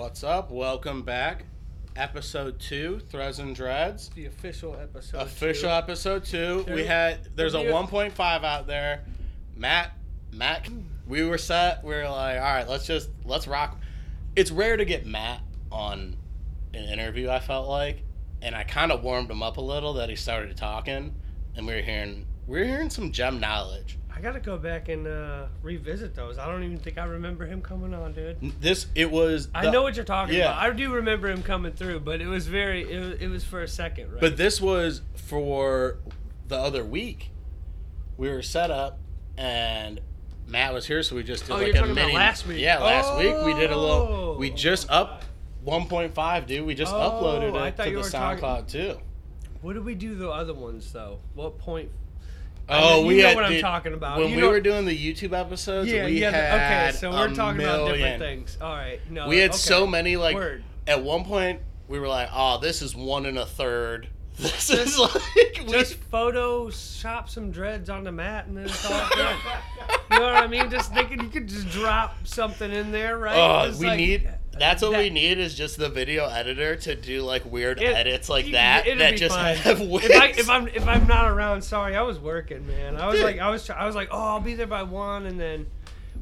[0.00, 0.50] What's up?
[0.50, 1.44] Welcome back.
[1.94, 4.08] Episode two, Threads and Dreads.
[4.14, 5.18] The official episode.
[5.20, 5.74] Official two.
[5.74, 6.64] episode two.
[6.66, 9.04] We There- had there's a there- 1.5 out there.
[9.54, 9.92] Matt,
[10.32, 10.70] Matt,
[11.06, 11.84] we were set.
[11.84, 13.78] We were like, all right, let's just let's rock.
[14.34, 16.16] It's rare to get Matt on
[16.72, 17.28] an interview.
[17.28, 18.02] I felt like,
[18.40, 21.14] and I kind of warmed him up a little that he started talking,
[21.54, 23.98] and we were hearing we were hearing some gem knowledge.
[24.20, 26.36] I gotta go back and uh, revisit those.
[26.36, 28.60] I don't even think I remember him coming on, dude.
[28.60, 29.48] This it was.
[29.54, 30.50] I know what you're talking yeah.
[30.50, 30.62] about.
[30.62, 32.82] I do remember him coming through, but it was very.
[32.82, 34.20] It was, it was for a second, right?
[34.20, 36.00] But this was for
[36.48, 37.30] the other week.
[38.18, 38.98] We were set up,
[39.38, 40.02] and
[40.46, 42.12] Matt was here, so we just did Oh, like a mini.
[42.12, 42.60] last week.
[42.60, 44.36] Yeah, last week we did a little.
[44.36, 44.54] We Oh.
[44.54, 45.24] just up
[45.64, 46.66] 1.5, dude.
[46.66, 48.98] We just Oh, uploaded it to you the were talking- SoundCloud too.
[49.62, 51.20] what did we do the other ones though?
[51.32, 51.90] What point?
[52.70, 54.18] Oh, know- you we know had, what I'm dude, talking about.
[54.18, 56.30] When You we know- were doing the YouTube episodes, Yeah, we yeah.
[56.30, 58.56] had okay, so we're talking about different things.
[58.60, 59.28] All right, no.
[59.28, 59.58] We had okay.
[59.58, 60.34] so many like.
[60.36, 60.62] Word.
[60.86, 64.08] At one point, we were like, "Oh, this is one and a third.
[64.40, 65.12] This is like
[65.66, 69.36] we Just Photoshop some dreads on the mat and then it's all good.
[70.10, 70.70] you know what I mean?
[70.70, 73.36] Just thinking you could just drop something in there, right?
[73.36, 74.30] Oh, Just we like- need.
[74.60, 77.86] That's what that- we need is just the video editor to do like weird It-
[77.96, 79.56] edits like you- that that just fine.
[79.56, 79.80] have.
[79.80, 82.96] If, I, if I'm if I'm not around, sorry, I was working, man.
[82.96, 83.24] I was Dude.
[83.24, 85.66] like I was I was like, oh, I'll be there by one, and then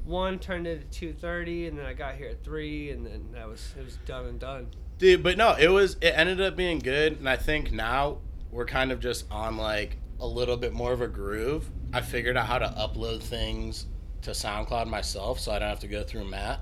[0.04, 3.46] one turned into two thirty, and then I got here at three, and then that
[3.48, 4.68] was it was done and done.
[4.98, 8.18] Dude, but no, it was it ended up being good, and I think now
[8.50, 11.70] we're kind of just on like a little bit more of a groove.
[11.92, 13.86] I figured out how to upload things
[14.22, 16.60] to SoundCloud myself, so I don't have to go through Matt,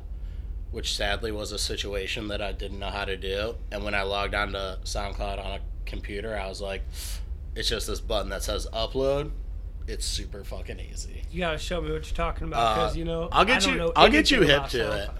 [0.70, 3.54] which sadly was a situation that I didn't know how to do.
[3.70, 6.82] And when I logged on to SoundCloud on a computer, I was like,
[7.54, 9.30] it's just this button that says upload.
[9.86, 11.22] It's super fucking easy.
[11.30, 13.60] You gotta show me what you're talking about, because Uh, you know I'll get I
[13.60, 15.04] don't you- know I'll get you hip to SoundCloud.
[15.04, 15.10] it.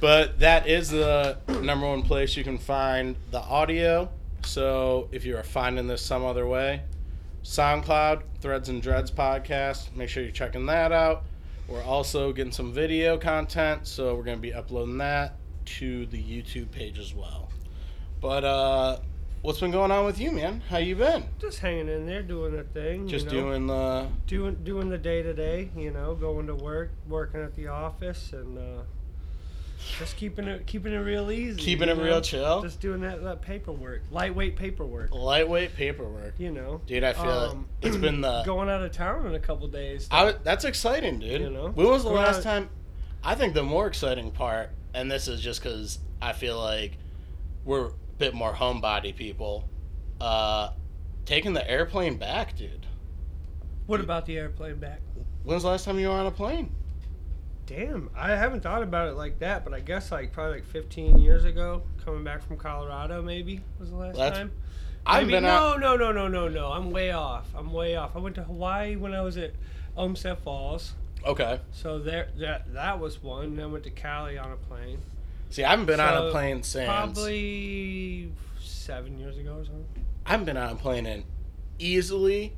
[0.00, 4.08] But that is the number one place you can find the audio.
[4.42, 6.80] So if you are finding this some other way,
[7.44, 11.24] SoundCloud, Threads and Dreads podcast, make sure you're checking that out.
[11.70, 15.36] We're also getting some video content, so we're going to be uploading that
[15.78, 17.48] to the YouTube page as well.
[18.20, 18.98] But uh
[19.42, 20.62] what's been going on with you, man?
[20.68, 21.24] How you been?
[21.38, 23.06] Just hanging in there, doing the thing.
[23.06, 23.40] Just you know?
[23.40, 27.54] doing the doing doing the day to day, you know, going to work, working at
[27.54, 28.82] the office, and uh,
[29.98, 31.60] just keeping it keeping it real easy.
[31.60, 32.02] keeping it know?
[32.04, 32.62] real chill.
[32.62, 35.14] Just doing that, that paperwork, lightweight paperwork.
[35.14, 36.34] Lightweight paperwork.
[36.38, 37.88] You know, Dude, I feel Um, it.
[37.88, 40.08] It's been the going out of town in a couple days.
[40.10, 41.40] I that's exciting, dude.
[41.40, 41.68] You know?
[41.68, 42.68] when was the last time?
[43.22, 46.96] I think the more exciting part, and this is just because I feel like
[47.64, 49.68] we're a bit more homebody people,
[50.20, 50.70] uh,
[51.26, 52.86] taking the airplane back, dude.
[53.86, 55.00] what about the airplane back?
[55.42, 56.72] When's the last time you were on a plane?
[57.70, 61.18] Damn, I haven't thought about it like that, but I guess like probably like 15
[61.18, 64.50] years ago, coming back from Colorado, maybe was the last That's- time.
[65.06, 65.80] I've Maybe- been no, out.
[65.80, 66.72] no, no, no, no, no.
[66.72, 67.46] I'm way off.
[67.54, 68.16] I'm way off.
[68.16, 69.52] I went to Hawaii when I was at
[69.96, 70.94] Olmsted Falls.
[71.24, 71.60] Okay.
[71.70, 73.54] So there, that that was one.
[73.54, 74.98] Then I went to Cali on a plane.
[75.50, 76.86] See, I haven't been on a plane since.
[76.88, 80.04] Probably seven years ago or something.
[80.26, 81.22] I haven't been on a plane in
[81.78, 82.52] easily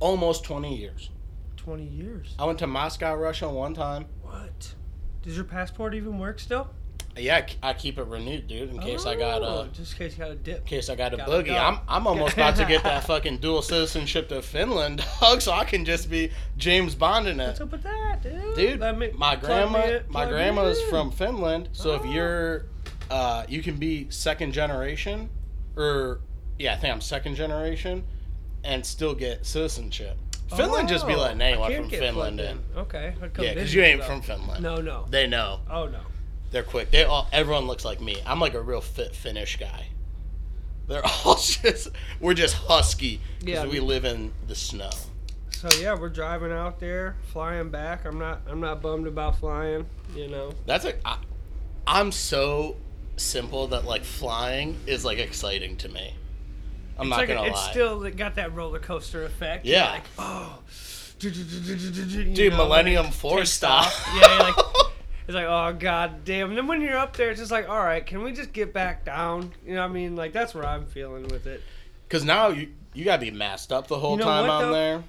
[0.00, 1.08] almost twenty years.
[1.56, 2.34] Twenty years.
[2.38, 4.06] I went to Moscow, Russia one time.
[4.30, 4.74] What?
[5.22, 6.68] Does your passport even work still?
[7.16, 9.68] Yeah, I keep it renewed, dude, in case I got Oh, a.
[9.74, 10.58] just in case you got a dip.
[10.60, 11.56] In case I got a Gotta boogie, go.
[11.56, 15.64] I'm I'm almost about to get that fucking dual citizenship to Finland, dog, so I
[15.64, 17.46] can just be James Bond in it.
[17.48, 17.62] What's it.
[17.64, 18.54] up with that, dude?
[18.54, 22.12] Dude, me- my grandma, in- my grandma's from Finland, so if Oh.
[22.12, 22.66] you're,
[23.10, 25.30] uh, you can be second generation,
[25.76, 26.20] or
[26.60, 28.04] yeah, I think I'm second generation,
[28.62, 30.16] and still get citizenship.
[30.52, 32.58] Oh, Finland just be Oh, letting I anyone from Finland in.
[32.76, 33.14] Okay.
[33.38, 34.06] Yeah, because you ain't though.
[34.06, 34.62] from Finland.
[34.62, 35.06] No, no.
[35.08, 35.60] They know.
[35.70, 36.00] Oh no.
[36.50, 36.90] They're quick.
[36.90, 38.16] They all everyone looks like me.
[38.26, 39.86] I'm like a real fit Finnish guy.
[40.88, 41.88] They're all just
[42.20, 43.70] we're just husky because Yeah.
[43.70, 44.90] we live in the snow.
[45.50, 48.04] So yeah, we're driving out there, flying back.
[48.06, 49.86] I'm not I'm not bummed about flying,
[50.16, 50.52] you know.
[50.66, 50.94] That's a.
[51.06, 51.18] I,
[51.86, 52.76] I'm so
[53.16, 56.14] simple that like flying is like exciting to me.
[57.00, 57.46] I'm it's not like gonna lie.
[57.48, 57.70] it's lie.
[57.70, 59.64] still got that roller coaster effect.
[59.64, 59.90] Yeah.
[59.92, 60.58] like, oh.
[61.18, 63.92] Dude, Millennium Force stop.
[64.14, 64.54] Yeah, like
[65.26, 66.48] it's like, oh god damn.
[66.50, 68.72] And then when you're up there, it's just like, all right, can we just get
[68.72, 69.52] back down?
[69.66, 71.62] You know, what I mean, like that's where I'm feeling with it.
[72.08, 74.62] Because now you you gotta be masked up the whole You know time what, on
[74.62, 74.72] though?
[74.72, 75.04] there.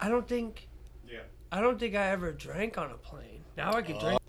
[0.00, 0.68] I don't think.
[1.10, 1.20] Yeah.
[1.50, 3.42] I don't think I ever drank on a plane.
[3.56, 4.20] Now I can drink.
[4.22, 4.26] Oh.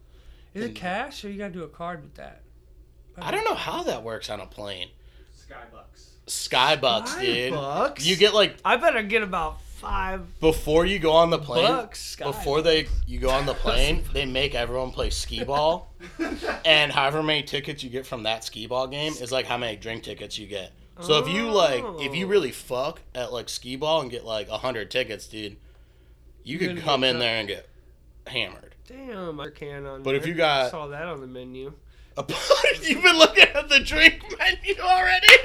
[0.54, 2.42] Is it cash or you gotta do a card with that?
[3.18, 4.90] I don't know how that works on a plane.
[5.36, 6.07] Skybucks.
[6.28, 7.54] Skybucks, dude.
[7.54, 8.06] Bucks.
[8.06, 12.16] You get like I better get about five before you go on the plane, bucks.
[12.18, 15.94] Before they you go on the plane, they make everyone play skee ball,
[16.66, 19.78] and however many tickets you get from that skee ball game is like how many
[19.78, 20.72] drink tickets you get.
[21.00, 22.30] So if you like, if you Oh.
[22.30, 25.58] really fuck at like skee ball and get like hundred tickets, dude,
[26.44, 27.20] you You're could come in done.
[27.20, 27.70] there and get
[28.26, 28.74] hammered.
[28.88, 30.02] Damn, I can on.
[30.04, 31.74] But if you got- I saw that on the menu.
[32.82, 35.28] You've been looking at the drink menu already.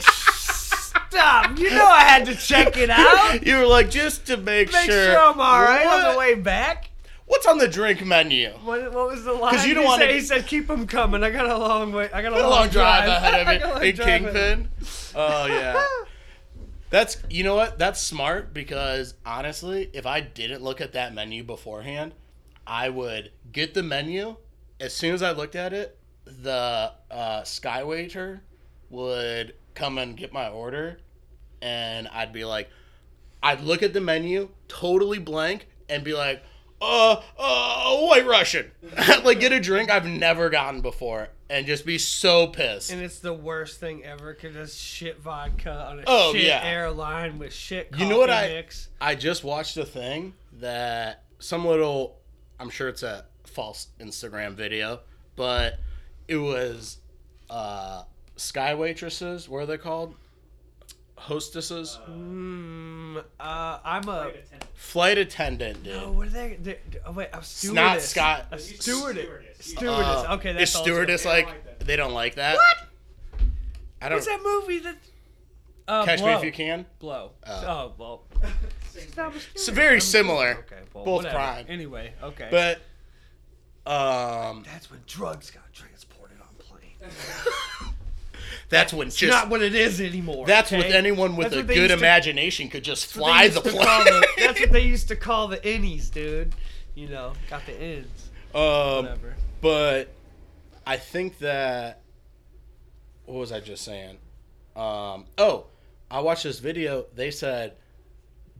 [1.11, 1.59] Stop!
[1.59, 3.43] You know I had to check it out.
[3.47, 5.05] you were like, just to make, Make sure.
[5.13, 6.91] sure I'm all right on the way back.
[7.27, 8.51] What's on the drink menu?
[8.65, 9.53] What, what was the line?
[9.53, 12.11] Because you don't wanna- he said, "Keep them coming." I got a long way.
[12.13, 13.75] I got a long, long drive drive ahead of got a it.
[13.75, 14.33] long A drive ahead.
[14.35, 14.69] kingpin.
[15.15, 15.83] Oh yeah.
[16.91, 17.79] That's you know what?
[17.79, 22.13] That's smart because honestly, if I didn't look at that menu beforehand,
[22.67, 24.37] I would get the menu.
[24.79, 25.97] As soon as I looked at it,
[26.27, 28.43] the uh, sky waiter
[28.91, 30.99] would come and get my order,
[31.61, 32.69] and I'd be like,
[33.43, 36.43] I'd look at the menu, totally blank, and be like,
[36.81, 38.71] uh, uh, white Russian.
[39.25, 42.91] like, get a drink I've never gotten before, and just be so pissed.
[42.93, 46.63] And it's the worst thing ever because it's shit vodka on a Oh, shit yeah.
[46.65, 48.65] airline with shit You know what I-
[49.01, 52.21] I just watched a thing that some little,
[52.61, 55.01] I'm sure it's a false Instagram video,
[55.37, 55.79] but
[56.29, 56.99] it was
[57.51, 58.03] uh,
[58.43, 59.49] sky waitresses.
[59.49, 60.15] What are they called?
[61.17, 64.33] Hostesses, Mm, uh, I'm a.
[64.75, 65.95] flight attendant, dude.
[65.95, 66.59] Oh, what are they?
[66.61, 67.75] they oh, wait, a It's stewardess.
[67.77, 68.47] not Scott.
[68.51, 69.23] A stewardess.
[69.25, 69.67] Stewardess.
[69.67, 70.07] Stewardess.
[70.29, 72.55] Uh, okay, that's is all stewardess They don't like, like they don't like that?
[72.57, 72.77] What?
[74.01, 74.97] I don't What's that movie that?
[75.87, 76.29] Uh, catch blow.
[76.33, 76.87] me if you can.
[76.99, 77.31] Blow.
[77.47, 77.65] Oh.
[77.69, 78.23] Oh, well.
[78.95, 79.41] It's not a thing.
[79.55, 79.69] It's stewardess.
[79.69, 81.37] very I'm- similar, Okay, well, both whatever.
[81.37, 81.67] crime.
[81.69, 82.49] Anyway, okay.
[82.51, 82.79] But
[83.91, 87.15] um, that's when drugs got transported on planes.
[88.73, 90.47] that's when It's just not what it is anymore.
[90.47, 90.79] that's okay?
[90.83, 93.75] with anyone with That's a good used to- imagination could just fly the plane.
[93.77, 96.55] the- that's what they used to call the innies, dude.
[96.95, 98.31] You know, got the ends.
[98.55, 98.63] um,
[99.05, 99.37] Whatever.
[99.61, 100.09] but
[100.87, 102.01] I think that
[103.27, 104.19] what was I just saying?
[104.75, 105.67] Um, oh,
[106.11, 107.07] I watched this video.
[107.15, 107.75] They said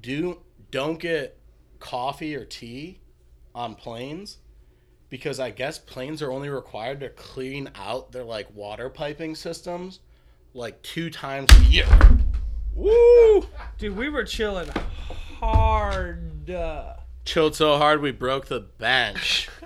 [0.01, 1.39] do don't get
[1.81, 3.01] coffee or tea
[3.55, 4.39] on planes
[5.13, 10.01] because I guess planes are only required to clean out their like water piping systems
[10.55, 11.87] like two times a year.
[12.75, 13.47] Woo!
[13.77, 14.71] Dude, we were chilling
[15.39, 16.49] hard.
[17.27, 19.51] Chilled so hard we broke the bench.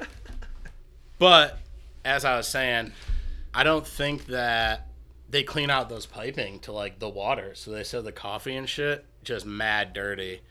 [1.19, 1.59] But
[2.05, 2.93] as I was saying,
[3.55, 4.89] I don't think that
[5.31, 7.55] they clean out those piping to like the water.
[7.55, 10.43] So they said the coffee and shit just mad dirty.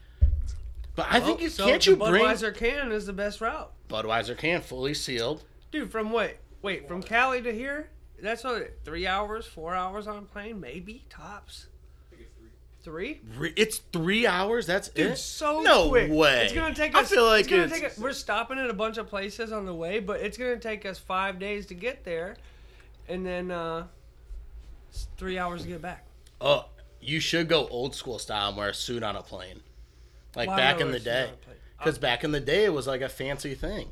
[0.96, 3.75] But I think you so can't the you bring Budweiser can is the best route.
[3.90, 5.44] Budweiser can fully sealed.
[5.72, 6.38] Dude, from what?
[6.62, 7.90] wait, from Cali to here?
[8.22, 11.68] That's what three hours, four hours on plane, maybe tops.
[12.12, 13.22] I think it's three.
[13.56, 14.66] It's three hours.
[14.66, 15.18] That's Dude, it.
[15.18, 16.12] so No quick.
[16.12, 16.46] way.
[16.46, 17.12] It's gonna take us.
[17.12, 19.52] I feel like it's gonna it's- take us, we're stopping at a bunch of places
[19.52, 22.38] on the way, but it's gonna take us five days to get there,
[23.10, 23.86] and then uh,
[25.18, 26.06] three hours to get back.
[26.42, 26.66] Oh,
[27.02, 29.60] you should go old school style and wear a suit on a plane,
[30.36, 31.30] like Why back in the day.
[31.80, 31.94] On a plane?
[31.94, 33.90] Because back in the day, it was like a fancy thing.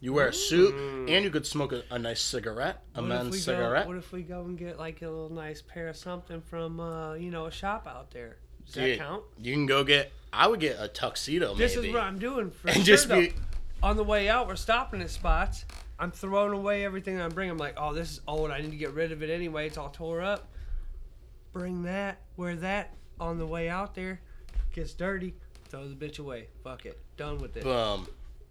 [0.00, 1.10] You wear a suit Mm.
[1.10, 3.84] and you could smoke a, a nice cigarette, a What men's cigarette.
[3.84, 6.78] Go, what if we go and get like a little nice pair of something from
[6.78, 8.36] uh, you know a shop out there?
[8.66, 9.22] Does Dude, that count?
[9.38, 10.12] You can go get.
[10.32, 13.08] I would get a tuxedo, This maybe, is what I'm doing for and sure, just
[13.08, 13.20] though.
[13.20, 13.32] be.
[13.82, 15.64] on the way out, we're stopping at spots.
[15.98, 17.48] I'm throwing away everything I bring.
[17.48, 18.50] I'm like, oh, this is old.
[18.50, 19.68] I need to get rid of it anyway.
[19.68, 20.48] It's all tore up.
[21.52, 24.20] Bring that, wear that on the way out there.
[24.72, 25.34] Gets dirty,
[25.68, 26.48] throw the bitch away.
[26.64, 27.00] Fuck it.
[27.16, 27.62] Done with it.
[27.64, 28.06] Boom.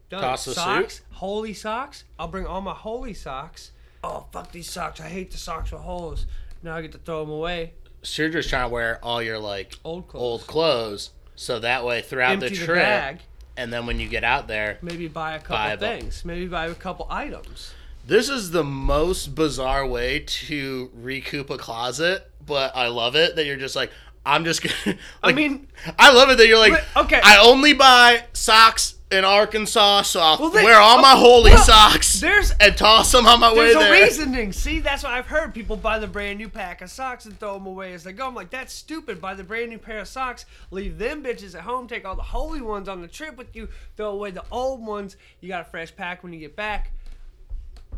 [0.10, 0.22] Done.
[0.22, 2.04] toss the socks, holy socks.
[2.20, 3.72] I'll bring all my holy socks.
[4.04, 5.00] Oh, fuck these socks.
[5.02, 6.26] I hate the socks with holes.
[6.62, 7.74] Now I get to throw them away.
[8.04, 10.22] So you're just trying to wear all your like Old clothes.
[10.24, 13.20] old clothes, so that way throughout Empty the the trip, bag.
[13.58, 16.24] and then when you get out there, Maybe buy a couple Buy a things.
[16.26, 17.74] Maybe buy a couple items.
[18.06, 23.46] this is the most bizarre way to recoup a closet, but I love it that
[23.46, 23.90] you're just like,
[24.26, 24.98] I'm just gonna.
[25.24, 25.68] Like, I mean,
[26.00, 27.20] I love it that you're like, But- okay.
[27.24, 31.64] I only buy socks in Arkansas, so I'll Well, they- wear all my holy well,
[31.64, 33.84] socks there's and toss them on my way there.
[33.90, 34.52] There's a reasoning.
[34.54, 35.54] See, that's what I've heard.
[35.54, 38.26] People buy the brand new pack of socks and throw them away as they go.
[38.28, 39.22] I'm like, that's stupid.
[39.22, 42.22] Buy the brand new pair of socks, leave them bitches at home, take all the
[42.24, 45.16] holy ones on the trip with you, throw away the old ones.
[45.42, 46.92] You got a fresh pack when you get back.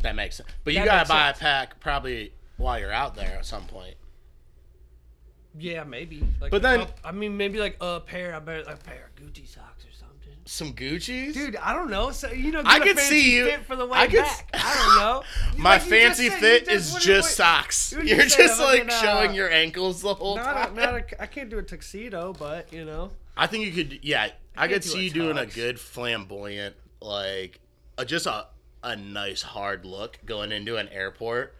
[0.01, 0.49] That makes sense.
[0.63, 1.37] But you That gotta buy sense.
[1.37, 3.95] a pack probably while you're out there at some point.
[5.57, 6.23] Yeah, maybe.
[6.41, 8.35] Like But a then- coup- I mean, maybe like a pair.
[8.35, 10.33] I bet a pair of Gucci socks or something.
[10.45, 11.33] Some Gucci's.
[11.33, 12.11] Dude, I don't know.
[12.11, 14.07] So you know, get I a could fancy see you- fit for the way I
[14.07, 14.49] could back.
[14.53, 15.23] s- I don't know.
[15.63, 17.91] My like you just fancy said, you fit just is wouldn't just wait- socks.
[17.93, 20.77] You You're say, just a like fucking, uh, showing your ankles the whole Not time.
[20.77, 23.11] a, not a, I can't do a tuxedo, but you know.
[23.37, 23.99] I think you could.
[24.03, 25.55] Yeah, I, could could do see a you doing a tux.
[25.55, 27.59] good flamboyant, like,
[27.97, 28.47] uh, just a
[28.83, 31.55] a nice hard look going into an airport,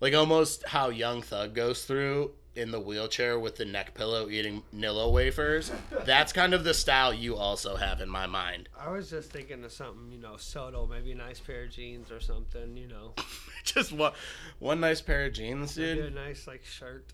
[0.00, 4.62] like almost how Young Thug goes through in the wheelchair with the neck pillow eating
[4.74, 5.70] Nilla wafers.
[6.04, 8.68] That's kind of the style you also have in my mind.
[8.78, 12.10] I was just thinking of something, you know, subtle, maybe a nice pair of jeans
[12.10, 13.14] or something, you know.
[13.64, 14.12] just one
[14.58, 17.12] one nice pair of jeans, Maybe a nice like shirt,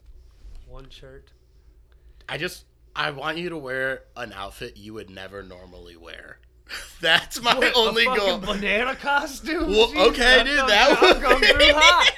[0.66, 1.32] one shirt.
[2.28, 2.64] I just
[2.94, 6.38] I want you to wear an outfit you would never normally wear.
[7.00, 8.38] That's my What, only a goal.
[8.38, 9.68] banana costume.
[9.68, 12.12] Well, Jesus, okay, dude, that would come through hot.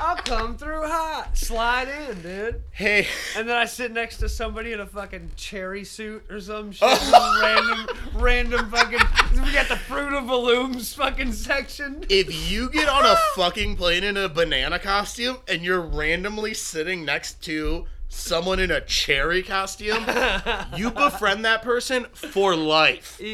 [0.00, 1.36] I'll come through hot.
[1.36, 2.62] Slide in, dude.
[2.70, 6.70] Hey, And then I sit next to somebody in a fucking cherry suit or some
[6.82, 6.94] oh.
[6.94, 7.12] shit.
[7.14, 7.40] Oh.
[7.42, 9.42] random, random fucking.
[9.44, 12.04] We got the Fruit of the Looms fucking section.
[12.08, 17.04] if you get on a fucking plane in a banana costume and you're randomly sitting
[17.04, 20.04] next to someone in a cherry costume,
[20.76, 23.20] you befriend that person for life.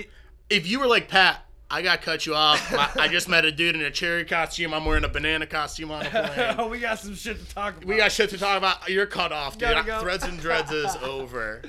[0.51, 2.71] If you were like, Pat, I got cut you off.
[2.71, 4.75] My, I just met a dude in a cherry costume.
[4.75, 6.55] I'm wearing a banana costume on a plane.
[6.59, 7.87] oh, we got some shit to talk about.
[7.87, 8.91] We got shit to talk about.
[8.91, 9.87] You're cut off, dude.
[9.87, 10.01] Go.
[10.01, 11.63] Threads and dreads is over.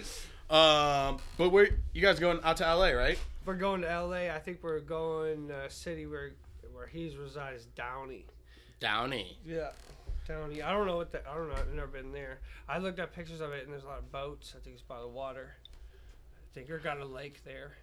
[0.50, 3.18] Um, but where you guys going out to LA, right?
[3.46, 4.28] We're going to LA.
[4.34, 6.34] I think we're going uh, city where
[6.74, 8.26] where he's resides, Downey.
[8.82, 9.38] Downey.
[9.46, 9.70] Yeah,
[10.28, 10.62] Downey.
[10.62, 11.26] I don't know what the.
[11.26, 11.56] I don't know.
[11.56, 12.40] I've never been there.
[12.68, 14.54] I looked at pictures of it, and there's a lot of boats.
[14.58, 15.56] I think it's by the water.
[15.94, 17.78] I think you've got a lake there.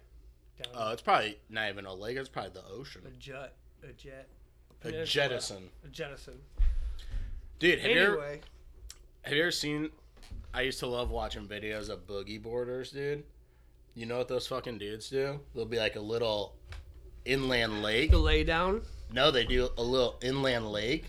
[0.63, 0.75] Downey.
[0.77, 2.17] Oh, uh, it's probably not even a lake.
[2.17, 3.01] It's probably the ocean.
[3.05, 3.53] a jet.
[3.83, 4.27] A jet.
[4.83, 5.69] A jettison.
[5.85, 6.39] A jettison.
[7.59, 8.39] Dude, have you, ever,
[9.21, 9.91] have you ever seen?
[10.53, 13.23] I used to love watching videos of boogie boarders, dude.
[13.93, 15.39] You know what those fucking dudes do?
[15.53, 16.55] They'll be like a little
[17.25, 18.11] inland lake.
[18.11, 18.81] the lay down.
[19.13, 21.05] No, they do a little inland lake,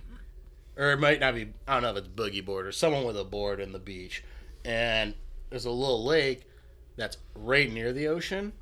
[0.77, 1.49] or it might not be.
[1.67, 4.25] I don't know if it's boogie board or someone with a board in the beach,
[4.65, 5.15] and
[5.51, 6.47] there's a little lake
[6.97, 8.53] that's right near the ocean.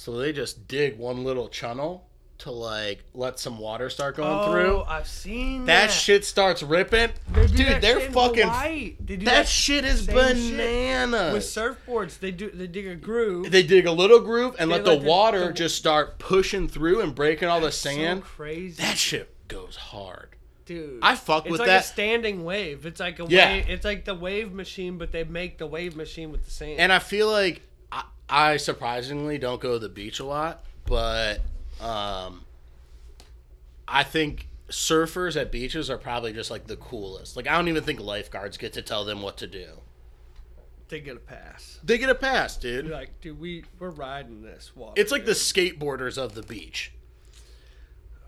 [0.00, 2.06] So they just dig one little channel
[2.38, 4.82] to like let some water start going oh, through.
[4.84, 5.92] I've seen That that.
[5.92, 7.10] shit starts ripping.
[7.30, 8.48] They Dude, that they're shit fucking.
[8.48, 11.32] They do That shit is banana.
[11.34, 12.18] with surfboards.
[12.18, 12.50] They do.
[12.50, 13.50] They dig a groove.
[13.50, 16.18] they dig a little groove and They let the let the- water the- just start
[16.18, 18.20] pushing through and breaking all the sand.
[18.20, 20.30] So crazy, that shit goes hard.
[20.64, 21.00] dude.
[21.02, 21.84] I fuck it's with like that.
[21.84, 22.86] a standing wave.
[22.86, 23.52] It's like a Yeah.
[23.52, 23.68] wave.
[23.68, 26.80] It's like the wave machine, but they make the wave machine with the sand.
[26.80, 27.60] And I feel like
[28.30, 31.40] I, surprisingly don't go to the beach a lot, but
[31.80, 32.44] um,
[33.88, 37.36] I think surfers at beaches are probably just like the coolest.
[37.36, 39.66] Like I don't even think lifeguards get to tell them what to do.
[40.88, 41.78] they get a pass.
[41.82, 42.86] They get a pass, dude.
[42.86, 44.94] You're like, dude, we we're riding this water.
[45.00, 46.92] It's like the skateboarders of the beach.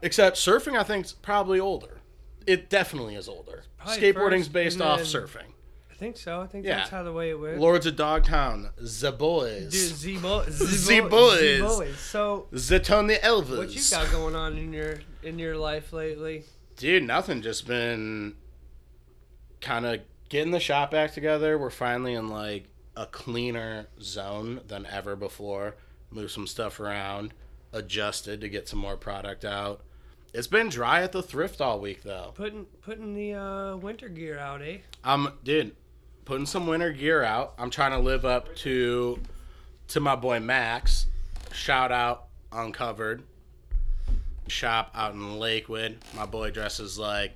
[0.03, 2.01] Except surfing, I think, is probably older.
[2.45, 3.63] It definitely is older.
[3.79, 5.52] Probably Skateboarding's first, based off surfing.
[6.03, 6.41] I think so.
[6.41, 6.79] I think Yeah.
[6.79, 7.61] that's how the way it went.
[7.61, 10.49] Lords of Dogtown, The Boys, Dude, Z boys.
[10.53, 11.61] Z boys.
[11.61, 11.97] boys.
[12.01, 13.57] So, The Tony Elvis.
[13.57, 16.43] what you got going on in your in your life lately?
[16.77, 17.41] Dude, nothing.
[17.41, 18.35] Just been
[19.61, 21.57] kind of getting the shop back together.
[21.57, 22.65] We're finally in like
[22.97, 25.77] a cleaner zone than ever before.
[26.11, 27.33] Move some stuff around,
[27.73, 29.83] adjusted to get some more product out.
[30.35, 32.33] It's been dry at the thrift all week though.
[32.35, 34.79] Putting putting the uh, winter gear out, eh?
[35.05, 35.77] I'm dude,
[36.25, 37.55] putting some winter gear out.
[37.59, 39.19] I'm trying to live up to
[39.89, 41.07] to my boy Max.
[41.53, 43.23] Shout out Uncovered
[44.49, 45.99] shop out in Lakewood.
[46.15, 47.33] My boy dresses like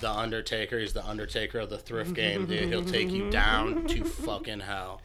[0.00, 0.78] the Undertaker.
[0.78, 2.68] He's the Undertaker of the thrift game, dude.
[2.68, 5.00] He'll take you down to fucking hell.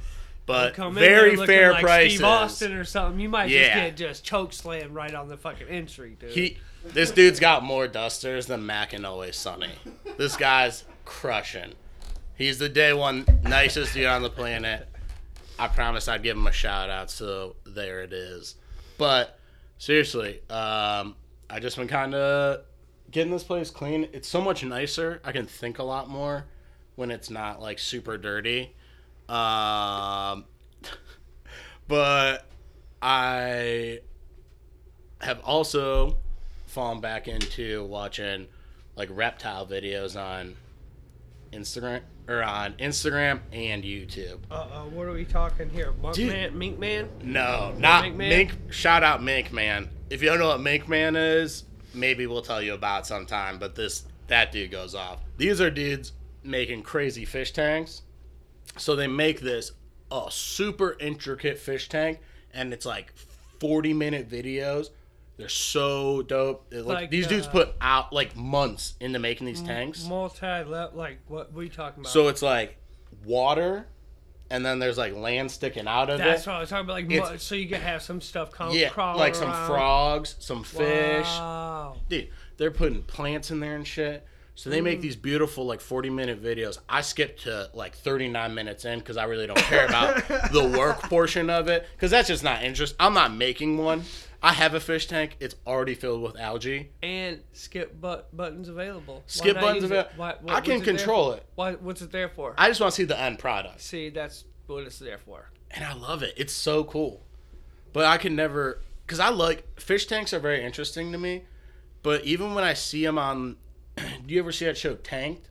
[0.45, 2.13] But Come very fair like prices.
[2.17, 3.19] Steve Austin or something.
[3.19, 3.65] You might Yeah.
[3.65, 6.31] just get just choke slammed right on the fucking entry, dude.
[6.31, 9.73] He, this dude's got more dusters than Mac and Always Sunny.
[10.17, 11.73] This guy's crushing.
[12.39, 14.87] He's the day one nicest dude on the planet.
[15.59, 18.55] I promise I'd give him a shout out, so there it is.
[18.97, 19.37] But
[19.77, 21.17] seriously, um,
[21.49, 22.61] I just been kind of
[23.11, 24.07] getting this place clean.
[24.13, 25.19] It's so much nicer.
[25.25, 26.45] I can think a lot more
[26.95, 28.73] when it's not like super dirty.
[29.27, 30.45] Um,
[31.89, 32.45] but
[33.01, 33.99] I
[35.19, 36.15] have also
[36.67, 38.47] fallen back into watching
[38.95, 40.55] like reptile videos on
[41.51, 44.39] Instagram or on Instagram and YouTube.
[44.51, 45.93] uh, uh, what are we talking here?
[46.01, 46.31] Monk Dude.
[46.31, 47.09] man, Mink man?
[47.23, 48.51] No, not Mink Mink.
[48.71, 49.89] Shout out Mink Man.
[50.09, 51.63] If you don't know what Mink Man is,
[51.93, 53.57] maybe we'll tell you about sometime.
[53.59, 55.19] But this that dude goes off.
[55.37, 56.11] These are dudes
[56.43, 58.03] making crazy fish tanks.
[58.77, 59.71] So they make this
[60.11, 62.19] a super intricate fish tank,
[62.53, 63.13] and it's like
[63.59, 64.89] forty minute videos.
[65.39, 66.67] They're so dope.
[66.71, 70.05] Like, Like, these dudes uh, put out like months into making these tanks.
[70.05, 72.11] Multi level, like what we talking about?
[72.11, 72.75] So it's like
[73.25, 73.87] water,
[74.49, 76.25] and then there's like land sticking out of that.
[76.25, 76.49] That's it.
[76.49, 76.93] what I was talking about.
[76.93, 79.67] Like, It's- mu- so you can have some stuff come Yeah, crawling like some around.
[79.67, 81.25] frogs, some fish.
[81.25, 81.95] Wow.
[82.09, 84.25] Dude, they're putting plants in there and shit.
[84.55, 84.83] So they Mm.
[84.83, 86.79] make these beautiful like 40 minute videos.
[86.89, 91.01] I skipped to like 39 minutes in because I really don't care about the work
[91.03, 92.93] portion of it because that's just not interest.
[92.99, 94.03] I'm not making one.
[94.41, 95.35] I have a fish tank.
[95.39, 96.91] It's already filled with algae.
[97.03, 99.23] And skip but buttons available.
[99.27, 100.11] Skip buttons available.
[100.15, 101.45] what- I can control it.
[101.55, 102.53] Why, what's it there for?
[102.57, 103.81] I just want to see the end product.
[103.81, 105.49] See, that's what it's there for.
[105.71, 106.33] and I love it.
[106.37, 107.25] It's so cool.
[107.93, 111.43] But I can never because I like fish tanks are very interesting to me.
[112.01, 113.57] But even when I see them on,
[113.97, 114.03] do
[114.33, 115.49] you ever see that show Tanked,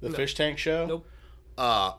[0.00, 0.14] the No.
[0.16, 0.86] fish tank show?
[0.86, 1.06] Nope.
[1.58, 1.92] Uh,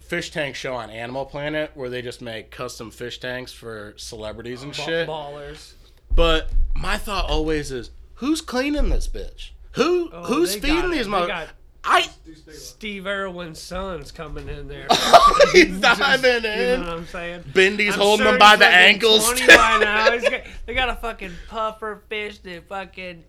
[0.00, 4.62] fish tank show on Animal Planet where they just make custom fish tanks for celebrities
[4.62, 5.08] and shit.
[5.08, 5.72] Ballers.
[6.14, 9.50] But my thought always is, who's cleaning this bitch?
[9.72, 11.26] Who Oh, who's feeding these they mother?
[11.28, 11.48] got
[11.84, 12.08] I
[12.52, 14.86] Steve Irwin's son's coming in there.
[15.52, 16.58] he's diving in.
[16.70, 17.44] You know what I'm saying?
[17.54, 19.30] Bendy's I'm holding sure him by the ankles.
[19.40, 19.46] by
[19.80, 20.12] now.
[20.12, 23.24] He's got- they got a fucking puffer fish that fucking.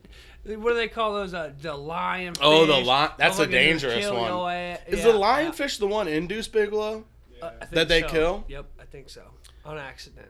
[0.46, 1.34] What do they call those?
[1.34, 2.34] Uh, the lion.
[2.42, 2.88] Oh, the fish.
[2.88, 4.30] li- that's a dangerous one.
[4.32, 4.78] your.
[4.88, 7.04] Is Yeah, the lionfish the one in Deuce Bigalow?
[7.42, 8.08] uh, that they so.
[8.08, 8.44] kill?
[8.48, 9.24] Yep, I think so.
[9.64, 10.28] On accident.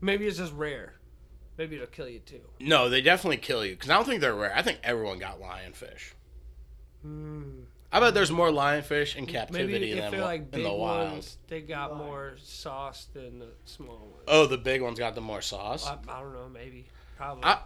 [0.00, 0.94] Maybe it's just rare.
[1.58, 2.40] Maybe it'll kill you too.
[2.60, 4.52] No, they definitely kill you because I don't think they're rare.
[4.54, 6.12] I think everyone got lionfish.
[7.02, 7.60] Hmm.
[7.94, 10.72] I bet there's more lionfish in captivity Maybe if than they're like in big the
[10.72, 11.10] wild.
[11.12, 12.06] ones, they got Lion.
[12.06, 14.24] more sauce than the small ones.
[14.26, 15.86] Oh, the big ones got the more sauce.
[15.86, 16.48] I, I don't know.
[16.48, 16.86] Maybe.
[17.16, 17.44] Probably.
[17.44, 17.58] I-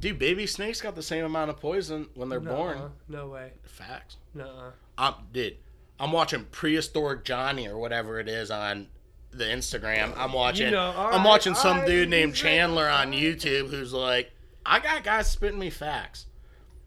[0.00, 2.56] Dude, baby snakes got the same amount of poison when they're Nuh-uh.
[2.56, 2.78] born.
[3.08, 3.50] No way.
[3.64, 4.16] Facts.
[4.32, 4.70] Nuh-uh.
[4.96, 5.56] I'm dude.
[5.98, 8.86] I'm watching prehistoric Johnny or whatever it is on
[9.30, 10.12] the Instagram.
[10.16, 10.70] I'm watching.
[10.72, 13.12] know, all I'm right, watching some right, dude named Chandler on.
[13.12, 14.30] YouTube who's like,
[14.64, 16.26] I got guys spitting me facts.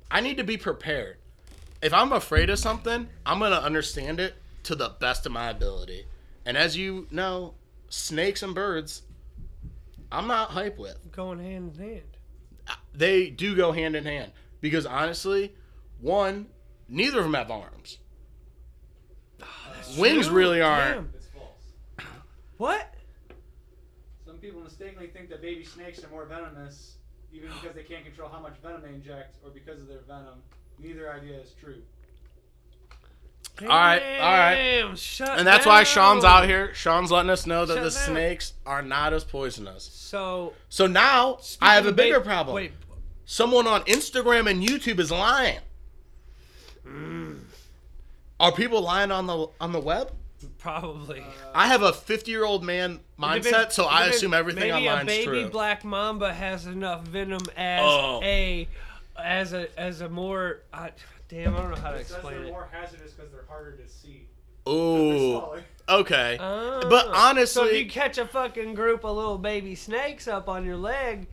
[0.10, 1.18] I need to be prepared.
[1.82, 6.06] If I'm afraid of something, I'm gonna understand it to the best of my ability.
[6.46, 7.56] And as you know,
[7.90, 9.04] snakes and birds,
[10.12, 11.12] I'm not hype with.
[11.12, 12.18] Going hand in hand.
[12.68, 15.56] Uh, they do go hand in hand because honestly,
[16.00, 16.48] one,
[16.88, 17.98] neither of them have arms.
[19.42, 19.48] Ah,
[19.98, 20.36] Wings True.
[20.36, 20.96] really aren't.
[20.96, 21.21] Damn.
[22.62, 22.80] It's false.
[22.80, 22.94] What?
[24.26, 26.98] Some people mistakenly think that baby snakes are more venomous,
[27.34, 30.42] even because they can't control how much venom they inject, or because of their venom.
[30.80, 31.82] Neither idea is true.
[33.62, 34.56] All right, all right.
[34.56, 36.74] Damn, shut And that's why Sean's out here.
[36.74, 38.08] Sean's letting us know that Shut the down.
[38.08, 39.84] snakes are not as poisonous.
[39.84, 42.56] So So now I have a bigger ba- problem.
[42.56, 42.72] Wait,
[43.26, 45.60] Someone on Instagram and YouTube is lying.
[46.88, 47.40] Mm.
[48.40, 50.12] Are people lying on the on the web?
[50.60, 51.24] Probably.
[51.54, 55.04] I have a 50 year old man mindset, so I Maybe- assume everything maybe online's
[55.04, 55.50] a baby true.
[55.50, 58.20] black mamba has enough venom as Oh.
[58.24, 58.68] a
[59.18, 60.62] as a as a more.
[60.74, 60.92] I,
[61.30, 62.52] damn, I don't know how to It says explain they're it.
[62.52, 64.28] more hazardous because they're harder to see.
[64.68, 65.42] Ooh,
[65.90, 66.38] okay.
[66.40, 66.82] Ah.
[66.90, 70.66] But honestly, so if you catch a fucking group of little baby snakes up on
[70.66, 71.28] your leg,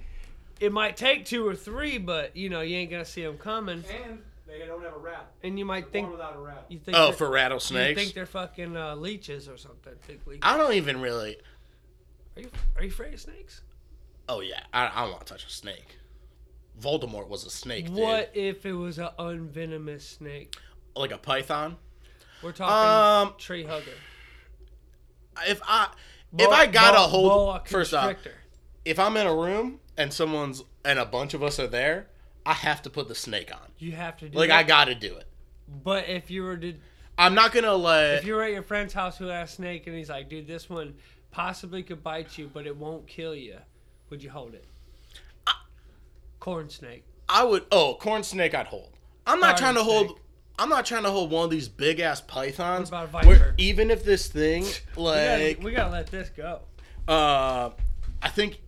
[0.60, 3.84] it might take two or three, but you know you ain't gonna see them coming,
[4.04, 5.26] And they don't have a rattle.
[5.42, 6.64] and you might They're think without a rattle.
[6.68, 8.00] you think Oh, they're- for you rattlesnakes.
[8.00, 9.92] think they're fucking uh, leeches or something.
[10.06, 10.40] Big leeches.
[10.42, 11.36] I don't even really.
[12.36, 13.62] Are you are you afraid of snakes?
[14.28, 15.98] Oh yeah, I, I don't want to touch a snake.
[16.80, 17.96] Voldemort was a snake, dude.
[17.96, 20.54] What if it was an unvenomous snake?
[20.94, 21.76] Like a python?
[22.42, 23.90] We're talking Um, tree hugger.
[25.46, 25.88] if I
[26.38, 28.14] if I got a hold first off,
[28.84, 32.08] if I'm in a room and someone's and a bunch of us are there,
[32.48, 33.60] I have to put the snake on.
[33.78, 34.58] you have to do Like that.
[34.58, 35.26] I got to do it.
[35.84, 36.74] But if you were to,
[37.18, 38.14] I'm not gonna let.
[38.14, 40.46] if you were at your friend's house who had a snake and he's like, dude,
[40.46, 40.94] this one
[41.30, 43.56] possibly could bite you, but it won't kill you,
[44.08, 44.64] would you hold it?
[46.40, 47.04] Corn snake.
[47.28, 47.66] I would.
[47.70, 48.92] Oh, corn snake, I'd hold.
[49.26, 50.20] I'm not Garden trying to hold.
[50.58, 52.90] I'm not trying to hold one of these big ass pythons.
[52.90, 53.54] What about where viper?
[53.58, 54.64] even if this thing,
[54.96, 56.60] We like, gotta, we gotta let this go.
[57.06, 57.70] uh,
[58.22, 58.60] I think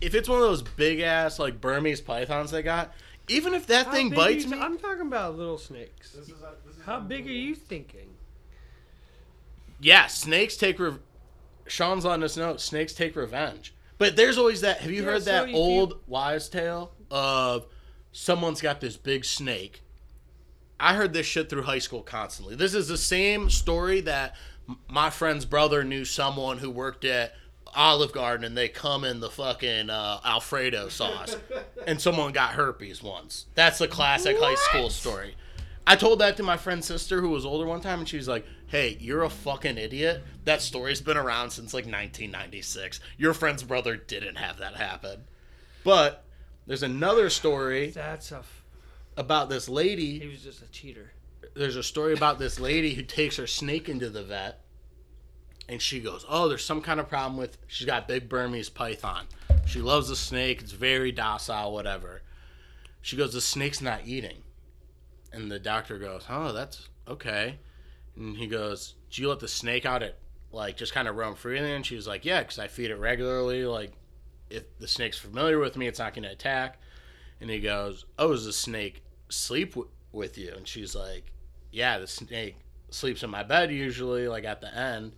[0.00, 2.92] if it's one of those big ass like Burmese pythons they got,
[3.28, 6.12] even if that How thing big bites you- me, I'm talking about little snakes.
[6.12, 8.10] This is a, this is How big are you thinking?
[9.80, 10.78] yeah, snakes take.
[10.78, 10.94] Re-
[11.66, 13.74] Sean's letting us know snakes take revenge.
[13.98, 14.78] But there's always that.
[14.78, 17.66] Have you Yeah, heard so that if you- old wise tale of
[18.12, 19.82] someone's got this big snake?
[20.78, 22.54] I heard this shit through high school constantly.
[22.54, 24.36] This is the same story that
[24.68, 27.34] m- my friend's brother knew someone who worked at
[27.74, 31.36] Olive Garden and they come in the fucking uh, Alfredo sauce
[31.86, 33.46] and someone got herpes once.
[33.54, 35.34] That's a classic high school story.
[35.86, 38.26] I told that to my friend's sister who was older one time and she was
[38.26, 40.22] like, "Hey, you're a fucking idiot.
[40.44, 42.98] That story's been around since like 1996.
[43.18, 45.24] Your friend's brother didn't have that happen."
[45.84, 46.24] But
[46.66, 48.38] there's another story That's a.
[48.38, 48.64] f-
[49.16, 51.12] about this lady He was just a cheater.
[51.54, 54.60] there's a story about this lady who takes her snake into the vet
[55.68, 59.26] and she goes, "Oh, there's some kind of problem with she's got big Burmese python.
[59.66, 60.60] She loves the snake.
[60.60, 62.22] It's very docile, whatever."
[63.02, 64.42] She goes, "The snake's not eating,"
[65.32, 67.58] and the doctor goes, "Oh, that's okay."
[68.16, 70.18] And he goes, "Do you let the snake out at
[70.52, 72.96] like just kind of roam freely?" And she was like, "Yeah, because I feed it
[72.96, 73.64] regularly.
[73.64, 73.92] Like,
[74.50, 76.80] if the snake's familiar with me, it's not going to attack."
[77.40, 81.32] And he goes, "Oh, does the snake sleep w- with you?" And she's like,
[81.70, 82.56] "Yeah, the snake
[82.90, 85.14] sleeps in my bed usually, like at the end."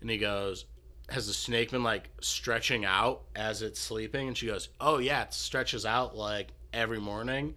[0.00, 0.66] And he goes,
[1.08, 5.22] "Has the snake been like stretching out as it's sleeping?" And she goes, "Oh yeah,
[5.22, 7.54] it stretches out like every morning."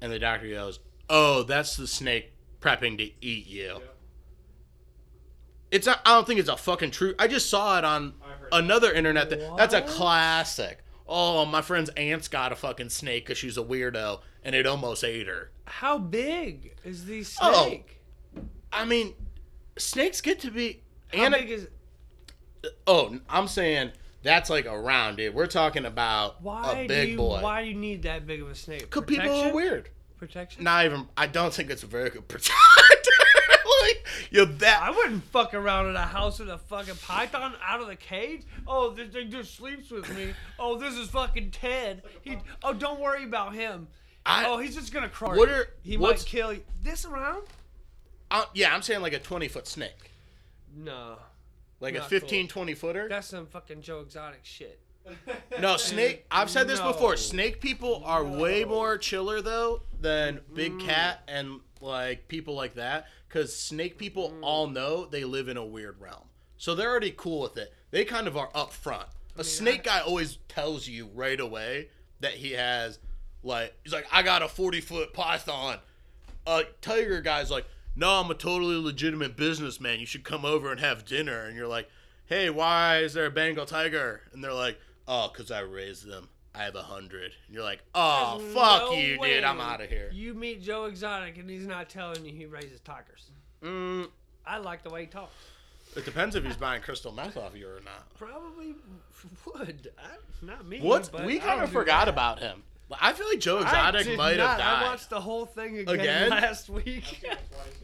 [0.00, 3.80] And the doctor goes, "Oh, that's the snake prepping to eat you."
[5.70, 7.16] It's not, I don't think it's a fucking true.
[7.18, 9.28] I just saw it on I've heard another internet.
[9.30, 9.56] Thing.
[9.56, 10.84] That's a classic.
[11.08, 15.02] Oh, my friend's aunt's got a fucking snake because she's a weirdo and it almost
[15.02, 15.50] ate her.
[15.64, 17.50] How big is the snake?
[17.52, 18.00] Oh, snake?
[18.72, 19.14] I mean,
[19.76, 20.83] snakes get to be.
[21.18, 21.68] And big is?
[22.64, 25.34] Uh, oh, I'm saying that's like around, dude.
[25.34, 27.16] We're talking about Why a big do you?
[27.16, 27.40] boy.
[27.42, 28.80] Why do you need that big of a snake?
[28.80, 29.90] Because people are weird.
[30.18, 30.64] Protection.
[30.64, 31.06] Not even.
[31.16, 32.52] I don't think it's a very good protector.
[33.82, 34.80] like you that.
[34.82, 38.42] I wouldn't fuck around in a house with a fucking python out of the cage.
[38.66, 40.32] Oh, this thing just sleeps with me.
[40.58, 42.02] Oh, this is fucking Ted.
[42.22, 42.38] He.
[42.62, 43.88] Oh, don't worry about him.
[44.24, 45.36] I, oh, he's just gonna crush.
[45.36, 46.62] What are- he might kill you.
[46.82, 47.42] This around?
[48.30, 50.12] I- yeah, I'm saying like a 20 foot snake,
[50.74, 51.18] No,
[51.80, 52.62] like a Not 15, cool.
[52.64, 53.08] 20 footer.
[53.08, 54.80] that's some fucking Joe Exotic shit.
[55.60, 56.24] No, snake.
[56.30, 56.92] I've said this No.
[56.92, 57.16] before.
[57.16, 58.68] Snake people are way No.
[58.70, 60.86] more chiller though than big Mm.
[60.86, 63.06] cat and like people like that.
[63.28, 64.38] Because snake people Mm.
[64.42, 67.72] all know they live in a weird realm, so they're already cool with it.
[67.90, 69.08] They kind of are up front.
[69.36, 72.98] A snake guy always tells you right away that he has
[73.42, 75.80] like he's like I got a forty foot python.
[76.46, 80.00] A tiger guy's like, no, I'm a totally legitimate businessman.
[80.00, 81.44] You should come over and have dinner.
[81.44, 81.88] And you're like,
[82.26, 84.22] hey, why is there a Bengal tiger?
[84.32, 86.28] And they're like, oh, because I raised them.
[86.54, 87.32] I have a hundred.
[87.46, 89.44] And you're like, oh, There's fuck no you, way dude.
[89.44, 90.10] I'm out of here.
[90.12, 93.30] You meet Joe Exotic and he's not telling you he raises tigers.
[93.62, 94.08] Mm,
[94.46, 95.32] I like the way he talks.
[95.96, 98.12] it depends if he's buying crystal meth off you or not.
[98.18, 98.74] Probably
[99.46, 99.90] would.
[99.98, 100.80] I, not me.
[100.80, 101.10] What?
[101.24, 102.62] We kind of forgot about him.
[103.00, 104.60] I feel like Joe Exotic did might have not.
[104.60, 106.30] I watched the whole thing again, Again?
[106.30, 107.20] last week.
[107.20, 107.32] twice,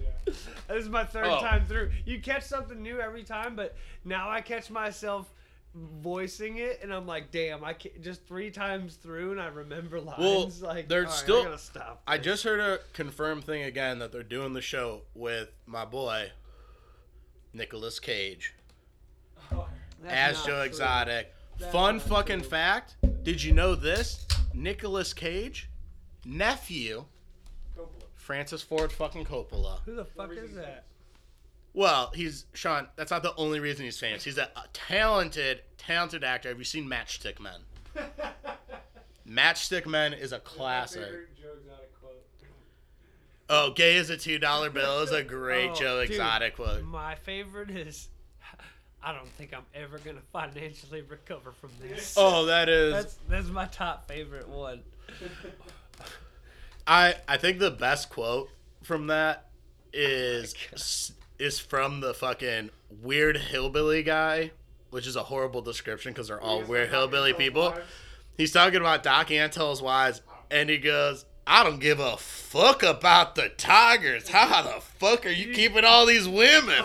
[0.01, 0.33] yeah.
[0.69, 1.41] this is my third Oh.
[1.41, 1.91] time through.
[2.05, 5.33] You catch something new every time, but now I catch myself
[5.75, 7.65] voicing it, and I'm like, damn!
[7.65, 10.19] I ca- just three times through, and I remember lines.
[10.19, 12.03] Well, like, there's "All right, still- I gotta stop.
[12.07, 16.31] I just heard a confirmed thing again that they're doing the show with my boy,
[17.53, 18.55] Nicolas Cage.
[19.53, 19.67] Oh,
[20.07, 20.61] as Joe true.
[20.61, 21.33] Exotic.
[21.59, 22.49] That's Fun fucking true.
[22.49, 22.97] fact.
[23.23, 24.27] Did you know this?
[24.55, 25.69] Nicolas Cage,
[26.25, 27.05] nephew,
[27.77, 28.05] Coppola.
[28.15, 29.81] Francis Ford fucking Coppola.
[29.85, 30.85] Who the fuck reason is that?
[31.73, 32.89] Well, he's Sean.
[32.97, 34.25] That's not the only reason he's famous.
[34.25, 36.49] He's a, a talented, talented actor.
[36.49, 37.61] Have you seen Matchstick Men?
[39.29, 41.03] Matchstick Men is a classic.
[41.41, 42.25] Joe Exotic quote.
[43.49, 46.11] Oh, gay as a two dollar bill is a great Oh, Joe dude.
[46.11, 46.83] Exotic quote.
[46.83, 48.09] My favorite is,
[49.03, 52.15] I don't think I'm ever gonna financially recover from this.
[52.19, 52.93] Oh, that is.
[52.93, 54.83] That's that's my top favorite one.
[56.87, 58.49] I I think the best quote
[58.83, 59.47] from that
[59.95, 62.71] oh is oh is from the fucking
[63.03, 64.51] weird hillbilly guy,
[64.91, 67.71] which is a horrible description because they're all weird hillbilly people.
[67.71, 67.81] wives."
[68.37, 73.35] He's talking about Doc Antle's wives, and he goes, "I don't give a fuck about
[73.35, 74.29] the Tigers.
[74.29, 76.85] How the fuck are you keeping all these women?"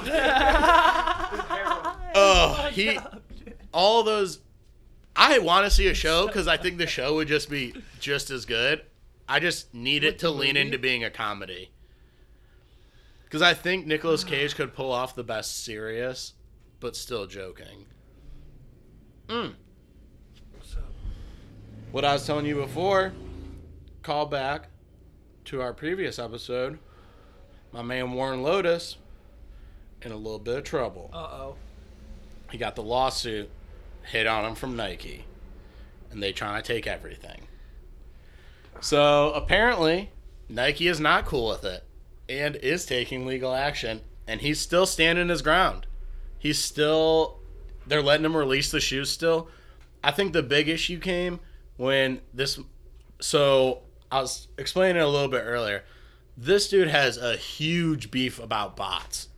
[2.16, 2.98] Oh, he
[3.74, 4.40] all those.
[5.16, 8.30] I want to see a show because I think the show would just be just
[8.30, 8.82] as good.
[9.28, 11.72] I just need it to lean into being a comedy.
[13.24, 16.34] Because I think Nicolas Cage could pull off the best serious,
[16.80, 17.86] but still joking.
[19.28, 19.56] Mm.
[21.92, 23.14] What I was telling you before,
[24.04, 24.68] call back
[25.46, 26.78] to our previous episode.
[27.72, 28.98] My man Warren Lotas
[30.02, 31.56] in a little bit of trouble Uh oh.
[32.52, 33.50] He got the lawsuit
[34.04, 35.26] hit on him from Nike,
[36.12, 37.48] and they trying to take everything.
[38.82, 40.12] So apparently,
[40.50, 41.84] Nike is not cool with it
[42.30, 45.88] and is taking legal action, and he's still standing his ground.
[46.38, 47.40] He's still,
[47.88, 49.48] they're letting him release the shoes still.
[50.04, 51.40] I think the big issue came
[51.78, 52.60] when this.
[53.20, 53.82] So
[54.12, 55.84] I was explaining a little bit earlier.
[56.38, 59.30] This dude has a huge beef about bots.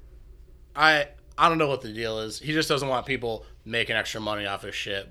[0.76, 2.40] I I don't know what the deal is.
[2.40, 5.08] He just doesn't want people making extra money off his shit,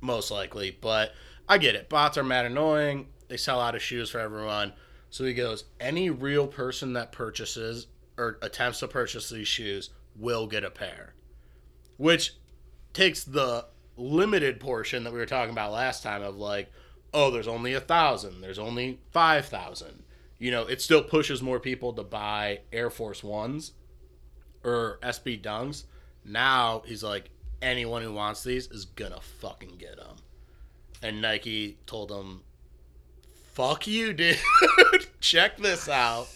[0.00, 0.76] most likely.
[0.80, 1.12] But
[1.48, 1.88] I get it.
[1.88, 3.08] Bots are mad annoying.
[3.28, 4.72] They sell out of shoes for everyone.
[5.10, 7.86] So he goes, any real person that purchases
[8.18, 11.14] or attempts to purchase these shoes will get a pair.
[11.96, 12.34] which
[12.92, 16.70] takes the limited portion that we were talking about last time of like,
[17.14, 20.02] oh, there's only a thousand, there's only five thousand.
[20.38, 23.72] You know, it still pushes more people to buy Air Force Ones
[24.64, 25.84] or SB Dunks.
[26.24, 27.30] Now he's like,
[27.62, 30.16] anyone who wants these is gonna fucking get them.
[31.02, 32.42] And Nike told him,
[33.52, 34.38] "Fuck you, dude.
[35.20, 36.28] Check this out."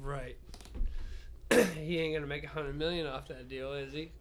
[0.00, 0.36] Right.
[1.50, 4.12] he ain't gonna make a hundred million off that deal, is he?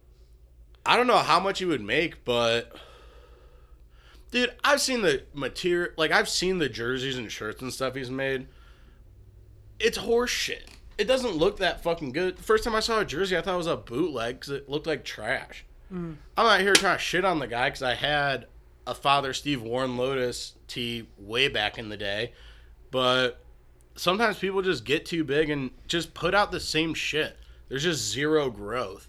[0.85, 2.75] I don't know how much he would make, but
[4.31, 5.91] dude, I've seen the material.
[5.97, 8.47] Like I've seen the jerseys and shirts and stuff he's made.
[9.79, 10.69] It's horse shit.
[10.99, 12.37] It doesn't look that fucking good.
[12.37, 14.67] The First time I saw a jersey, I thought it was a bootleg because it
[14.67, 15.63] looked like trash.
[15.91, 16.17] Mm.
[16.35, 18.47] I'm not here trying to shit on the guy because I had
[18.85, 22.33] a Father Steve Warren Lotas tee way back in the day,
[22.91, 23.39] but
[23.95, 27.37] sometimes people just get too big and just put out the same shit.
[27.69, 29.07] There's just zero growth.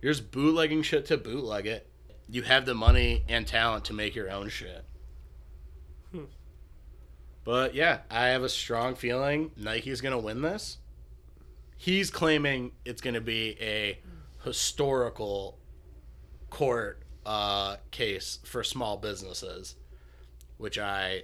[0.00, 1.88] You're just bootlegging shit to bootleg it.
[2.30, 4.84] You have the money and talent to make your own shit.
[6.12, 6.24] Hmm.
[7.42, 10.78] But yeah, I have a strong feeling Nike's gonna win this.
[11.78, 13.98] He's claiming it's gonna be a
[14.44, 15.58] historical
[16.50, 19.76] court uh, case for small businesses,
[20.56, 21.22] which I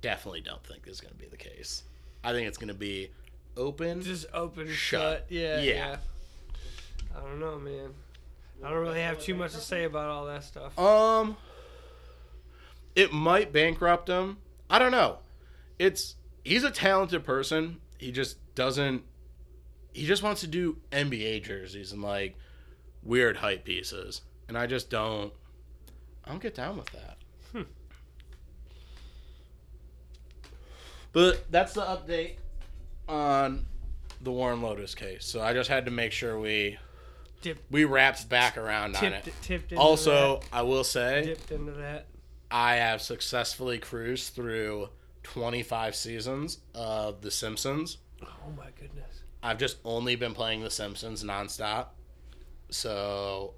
[0.00, 1.84] definitely don't think is going to be the case.
[2.22, 3.10] I think it's going to be
[3.56, 4.02] open.
[4.02, 4.74] Just open Shut.
[5.00, 5.26] shut.
[5.28, 5.74] Yeah, Yeah.
[5.74, 5.96] yeah.
[7.16, 7.90] I don't know, man.
[8.64, 10.76] I don't really have too much to say about all that stuff.
[10.78, 11.36] Um,
[12.96, 14.38] it might bankrupt him.
[14.68, 15.18] I don't know.
[15.78, 17.80] It's he's a talented person.
[17.98, 19.04] He just doesn't.
[19.94, 22.36] He just wants to do NBA jerseys and like
[23.02, 25.32] weird hype pieces, and I just don't.
[26.24, 27.16] I don't get down with that.
[27.52, 27.62] Hmm.
[31.12, 32.34] But that's the update
[33.08, 33.66] on
[34.20, 35.24] the Warren Lotas case.
[35.24, 36.78] So I just had to make sure we
[37.42, 39.24] Dip, we wrapped back around on it.
[39.42, 40.48] tipped into Also, that.
[40.52, 42.06] I will say dipped into that.
[42.50, 44.88] I have successfully cruised through
[45.24, 47.98] 25 seasons of The Simpsons.
[48.22, 49.13] Oh my goodness.
[49.44, 51.88] I've just only been playing The Simpsons nonstop.
[52.70, 53.54] So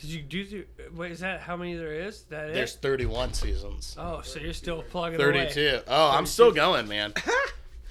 [0.00, 0.44] Did you do?
[0.44, 2.22] The, wait, is that how many there is?
[2.24, 2.82] That there's it?
[2.82, 3.96] 31 seasons.
[3.98, 5.48] Oh, so you're still plugging away.
[5.52, 5.80] 32.
[5.88, 7.12] Oh, I'm still going, man.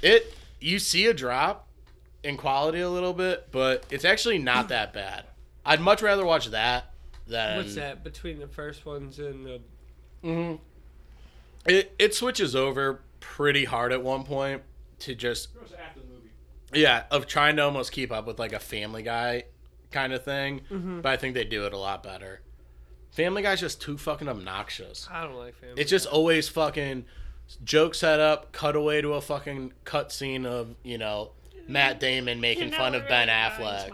[0.01, 1.67] It you see a drop
[2.21, 5.23] in quality a little bit, but it's actually not that bad.
[5.65, 6.91] I'd much rather watch that
[7.27, 9.62] than What's that between the first ones and the?
[10.21, 10.55] hmm
[11.65, 14.62] It it switches over pretty hard at one point
[14.99, 16.29] to just Pretty much after the movie.
[16.73, 19.43] Yeah of trying to almost keep up with like a Family Guy
[19.91, 21.01] kind of thing, Mm-hmm.
[21.01, 22.41] but I think they do it a lot better.
[23.12, 25.08] Family Guy's just too fucking obnoxious.
[25.10, 25.80] I don't like family.
[25.82, 27.06] It's just always fucking
[27.63, 31.32] joke set up, cut away to a fucking cut scene of you know
[31.67, 33.89] Matt Damon making fun of Ben Affleck.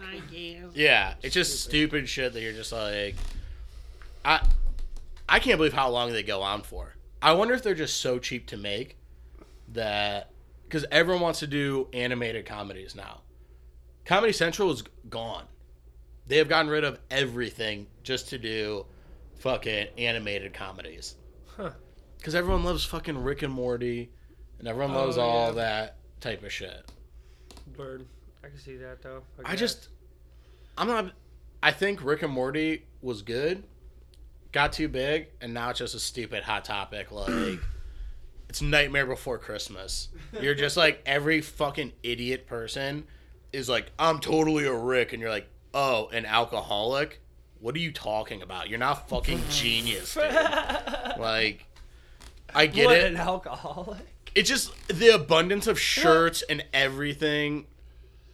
[0.74, 3.16] Yeah, it's just stupid shit that you're just like,
[4.26, 4.46] I,
[5.30, 6.96] I can't believe how long they go on for.
[7.22, 8.98] I wonder if they're just so cheap to make
[9.74, 10.32] that
[10.72, 13.20] because everyone wants to do animated comedies now.
[14.06, 15.44] Comedy Central is gone.
[16.28, 18.86] They have gotten rid of everything just to do
[19.40, 21.16] fucking animated comedies.
[21.58, 21.72] Huh.
[22.18, 24.12] Because everyone loves fucking Rick and Morty,
[24.60, 25.54] and everyone loves Oh, all yeah.
[25.56, 26.90] that type of shit.
[27.76, 28.06] Bird.
[28.42, 29.24] I can see that though.
[29.44, 29.60] I guess.
[29.60, 29.90] just,
[30.78, 31.12] I'm not.
[31.62, 33.64] I think Rick and Morty was good,
[34.54, 37.12] got too big, and now it's just a stupid hot topic.
[37.12, 37.60] Like,
[38.52, 40.10] it's Nightmare Before Christmas.
[40.42, 43.06] You're just like every fucking idiot person
[43.54, 47.22] is like, I'm totally a Rick, and you're like, oh, an alcoholic.
[47.62, 48.68] What are you talking about?
[48.68, 50.24] You're not fucking genius, dude.
[51.18, 51.66] Like,
[52.54, 54.02] I get what it an alcoholic.
[54.36, 57.68] it's just the abundance of shirts and everything.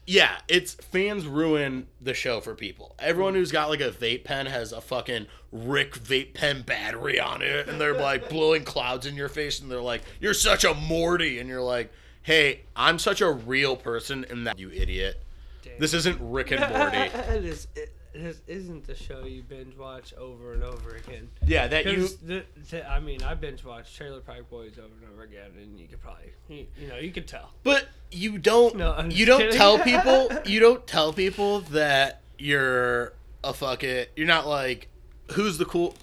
[0.09, 2.95] Yeah, it's fans ruin the show for people.
[2.97, 7.41] Everyone who's got like a vape pen has a fucking Rick vape pen battery on
[7.41, 10.73] it, and they're like blowing clouds in your face, and they're like, "You're such a
[10.73, 11.91] Morty," and you're like,
[12.23, 15.21] "Hey, I'm such a real person," and that you idiot.
[15.61, 15.77] Damn.
[15.77, 16.97] This isn't Rick and Morty.
[16.97, 17.67] it is.
[17.75, 21.29] It, it isn't the show you binge watch over and over again.
[21.45, 22.07] Yeah, that you.
[22.23, 25.79] the, the, I mean, I binge watch Trailer Park Boys over and over again, and
[25.79, 27.51] you could probably, you, you know, you could tell.
[27.63, 28.75] But you don't.
[28.75, 29.57] No, I'm you don't kidding.
[29.57, 30.29] tell people.
[30.45, 34.11] You don't tell people that you're a fuck it.
[34.15, 34.87] You're not like,
[35.31, 35.95] who's the cool,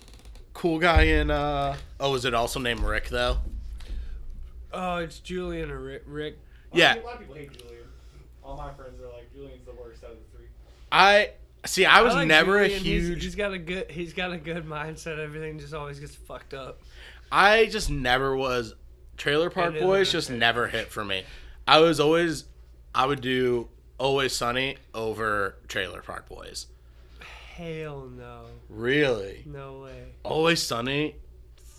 [0.53, 1.31] cool guy in?
[1.31, 3.39] uh Oh, is it also named Rick though?
[4.73, 6.03] Oh, it's Julian or Rick.
[6.07, 6.39] Rick.
[6.73, 7.85] Yeah, A lot of people hate Julian.
[8.43, 10.47] All my friends are like, Julian's the worst out of the three.
[10.91, 11.31] I
[11.67, 11.85] see.
[11.87, 12.85] I was like never a Julian.
[12.85, 13.25] He's- huge.
[13.25, 13.91] he's got a good.
[13.91, 15.19] He's got a good mindset.
[15.19, 16.81] Everything just always gets fucked up.
[17.33, 18.75] I just never was.
[19.17, 21.25] Trailer Park Boys a- just never hit for me.
[21.67, 22.45] I was always.
[22.95, 26.67] I would do Always Sunny over Trailer Park Boys.
[27.57, 28.47] Hell no.
[28.69, 29.43] Really?
[29.47, 30.07] No way.
[30.25, 31.17] Always Sunny,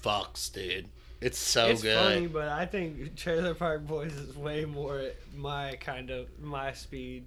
[0.01, 0.87] fucks, dude.
[1.21, 1.71] It's so good.
[1.71, 1.97] it's good.
[1.97, 5.01] funny, but I think Trailer Park Boys is way more
[5.35, 7.25] my kind of my speed.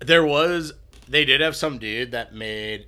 [0.00, 0.72] There was
[1.08, 2.86] they did have some dude that made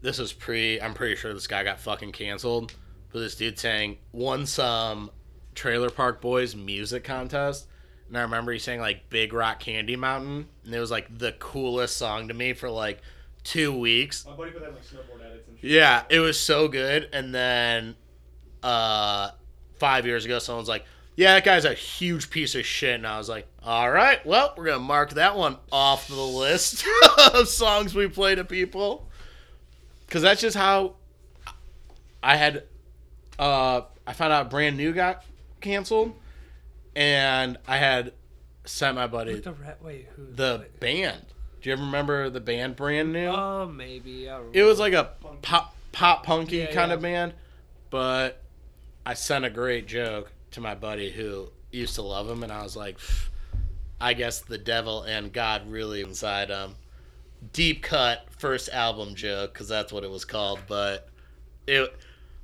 [0.00, 2.74] this was pre I'm pretty sure this guy got fucking canceled.
[3.12, 5.10] But this dude saying won some
[5.54, 7.66] Trailer Park Boys music contest.
[8.08, 10.48] And I remember he sang like Big Rock Candy Mountain.
[10.64, 13.00] And it was like the coolest song to me for like
[13.44, 14.26] two weeks.
[14.26, 15.70] My buddy put that in like snowboard edits and shit.
[15.70, 17.08] Yeah, it was so good.
[17.12, 17.96] And then
[18.62, 19.30] uh
[19.78, 20.84] five years ago someone's like,
[21.18, 22.94] Yeah, that guy's a huge piece of shit.
[22.94, 26.84] And I was like, All right, well, we're gonna mark that one off the list
[27.34, 29.08] of songs we play to people.
[30.10, 30.94] Cause that's just how
[32.22, 32.62] I had
[33.36, 35.24] uh I found out brand new got
[35.60, 36.14] canceled
[36.94, 38.12] and I had
[38.64, 40.24] sent my buddy What the wait who?
[40.32, 41.26] the band.
[41.60, 43.26] Do you ever remember the band brand new?
[43.26, 44.30] Oh, maybe.
[44.30, 45.10] I It was like a
[45.42, 46.94] pop pop punky Yeah, kind yeah.
[46.94, 47.34] of band,
[47.90, 48.40] but
[49.04, 52.62] I sent a great joke to my buddy who used to love him, and I
[52.62, 52.98] was like,
[54.00, 56.76] I guess the devil and God really inside him.
[57.52, 61.08] Deep cut first album joke because that's what it was called, but
[61.66, 61.94] it.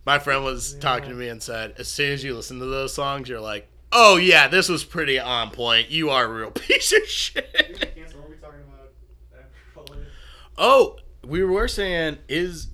[0.06, 2.92] My friend was talking to me and said, as soon as you listen to those
[2.92, 5.88] songs, you're like, oh yeah, this was pretty on point.
[5.90, 7.50] You are a real piece of shit.
[7.96, 8.20] Cancel.
[8.20, 8.90] What are we talking about?
[9.32, 9.96] That-
[10.58, 12.68] Oh, we were saying is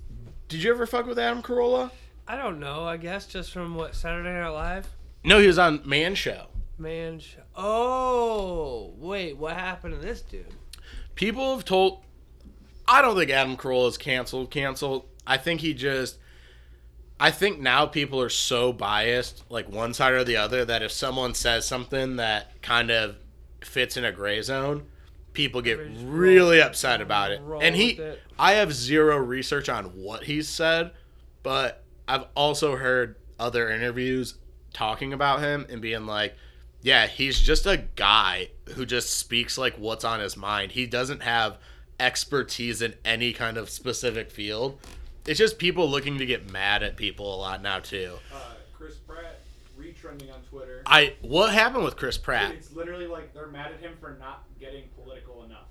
[0.49, 1.91] did you ever fuck with Adam Carolla?
[2.27, 2.83] I don't know.
[2.83, 4.87] I guess just from what Saturday Night Live.
[5.23, 6.47] No, he was on Man Show.
[6.77, 7.41] Man, Show.
[7.55, 10.45] oh wait, what happened to this dude?
[11.15, 12.03] People have told
[12.87, 15.05] I don't think Adam Carolla is canceled canceled.
[15.27, 16.17] I think he just
[17.19, 20.91] I think now people are so biased, like one side or the other, that if
[20.91, 23.15] someone says something that kind of
[23.63, 24.87] fits in a gray zone,
[25.33, 27.39] people get really roll- upset about it.
[27.61, 28.19] And he it.
[28.39, 30.91] I have zero research on what he's said,
[31.43, 34.39] but I've also heard other interviews
[34.73, 36.35] talking about him and being like,
[36.81, 40.71] yeah, he's just a guy who just speaks like what's on his mind.
[40.71, 41.57] He doesn't have
[41.99, 44.79] expertise in any kind of specific field.
[45.27, 48.13] It's just people looking to get mad at people a lot now too.
[48.33, 48.39] Uh,
[48.75, 49.39] Chris Pratt
[49.79, 50.81] retrending on Twitter.
[50.87, 52.53] I what happened with Chris Pratt?
[52.55, 55.67] It's literally like they're mad at him for not getting political enough.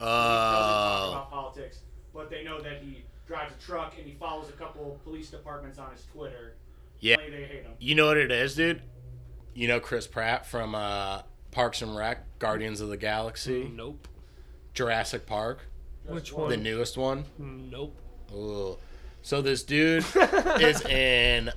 [0.00, 1.78] he doesn't talk Uh, about politics,
[2.12, 5.78] but they know that he drives a truck and he follows a couple police departments
[5.78, 6.54] on his Twitter.
[7.00, 7.16] Yeah.
[7.16, 7.72] They hate him.
[7.78, 8.82] you know what it is, dude?
[9.54, 14.06] You know Chris Pratt from uh, Parks and Rec, Guardians of the Galaxy, Nope.
[14.74, 15.66] Jurassic Park,
[16.06, 16.48] Which one?
[16.50, 17.24] the newest one.
[17.38, 17.96] Nope.
[18.32, 18.76] Ooh.
[19.22, 20.04] So this dude
[20.60, 21.50] is in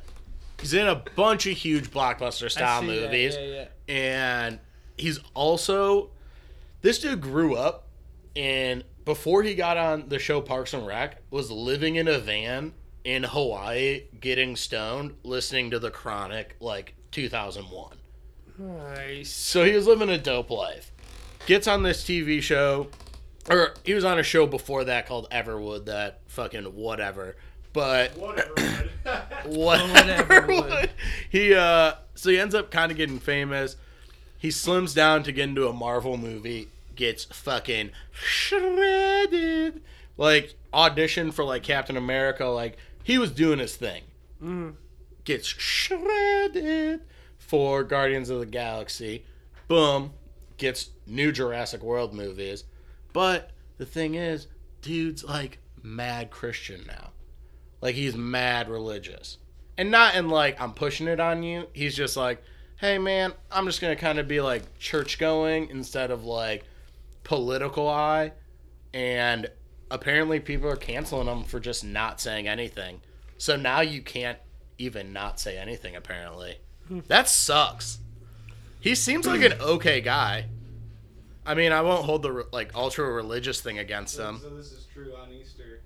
[0.60, 3.94] he's in a bunch of huge blockbuster I style see that, movies Yeah, yeah.
[3.94, 4.60] and
[4.98, 6.10] he's also
[6.82, 7.88] this dude grew up
[8.36, 12.74] and before he got on the show Parks and Rec was living in a van
[13.04, 17.98] in Hawaii getting stoned listening to the Chronic like 2001.
[18.58, 19.30] Nice.
[19.30, 20.92] So he was living a dope life.
[21.46, 22.88] Gets on this TV show,
[23.50, 25.86] or he was on a show before that called Everwood.
[25.86, 27.36] That fucking whatever.
[27.74, 28.54] But Whatever.
[28.58, 28.90] man.
[29.46, 29.90] whatever.
[29.90, 30.70] Whatever would.
[30.70, 30.90] would.
[31.30, 33.76] He uh, so he ends up kind of getting famous.
[34.38, 36.68] He slims down to get into a Marvel movie.
[36.96, 39.82] Gets fucking shredded.
[40.18, 42.46] Like audition for like Captain America.
[42.46, 44.04] Like he was doing his thing
[44.42, 44.76] Mm.
[45.24, 47.02] gets shredded
[47.38, 49.26] for Guardians of the Galaxy.
[49.68, 50.14] Boom,
[50.58, 52.64] gets new Jurassic World movies.
[53.14, 54.48] But the thing is,
[54.82, 57.12] dude's like mad Christian now.
[57.82, 59.38] Like he's mad religious.
[59.78, 61.68] And not in like I'm pushing it on you.
[61.74, 62.44] He's just like,
[62.78, 66.64] "Hey man, I'm just going to kind of be like church going instead of like
[67.24, 68.34] political eye."
[68.94, 69.50] And
[69.94, 73.00] apparently people are canceling them for just not saying anything.
[73.38, 74.40] So now you can't
[74.80, 76.58] even not say anything apparently.
[76.88, 77.02] Hmm.
[77.08, 78.00] That sucks.
[78.80, 80.48] He seems like an okay guy.
[81.46, 84.40] I mean, I won't hold the like ultra religious thing against him.
[84.42, 85.82] so this is true on Easter.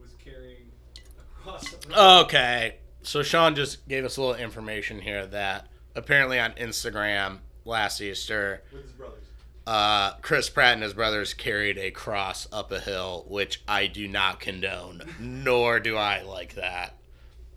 [0.00, 1.76] Was carrying a cross.
[2.24, 2.76] Okay.
[3.02, 8.62] So Sean just gave us a little information here that apparently on Instagram last Easter,
[8.72, 9.21] with his brothers.
[9.66, 14.08] Uh, Chris Pratt and his brothers carried a cross up a hill, which I do
[14.08, 16.96] not condone, nor do I like that.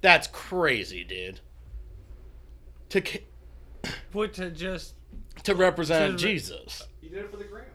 [0.02, 1.40] That's crazy, dude.
[2.90, 3.24] To ca-
[4.12, 4.94] What to just
[5.44, 6.84] to represent To re- Jesus.
[7.02, 7.66] He did it for the gram.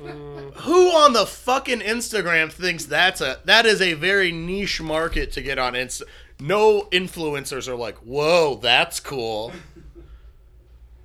[0.00, 5.30] mm, Who on the fucking Instagram thinks that's a that is a very niche market
[5.32, 6.02] to get on Insta?
[6.40, 9.52] No influencers are like, "Whoa, that's cool."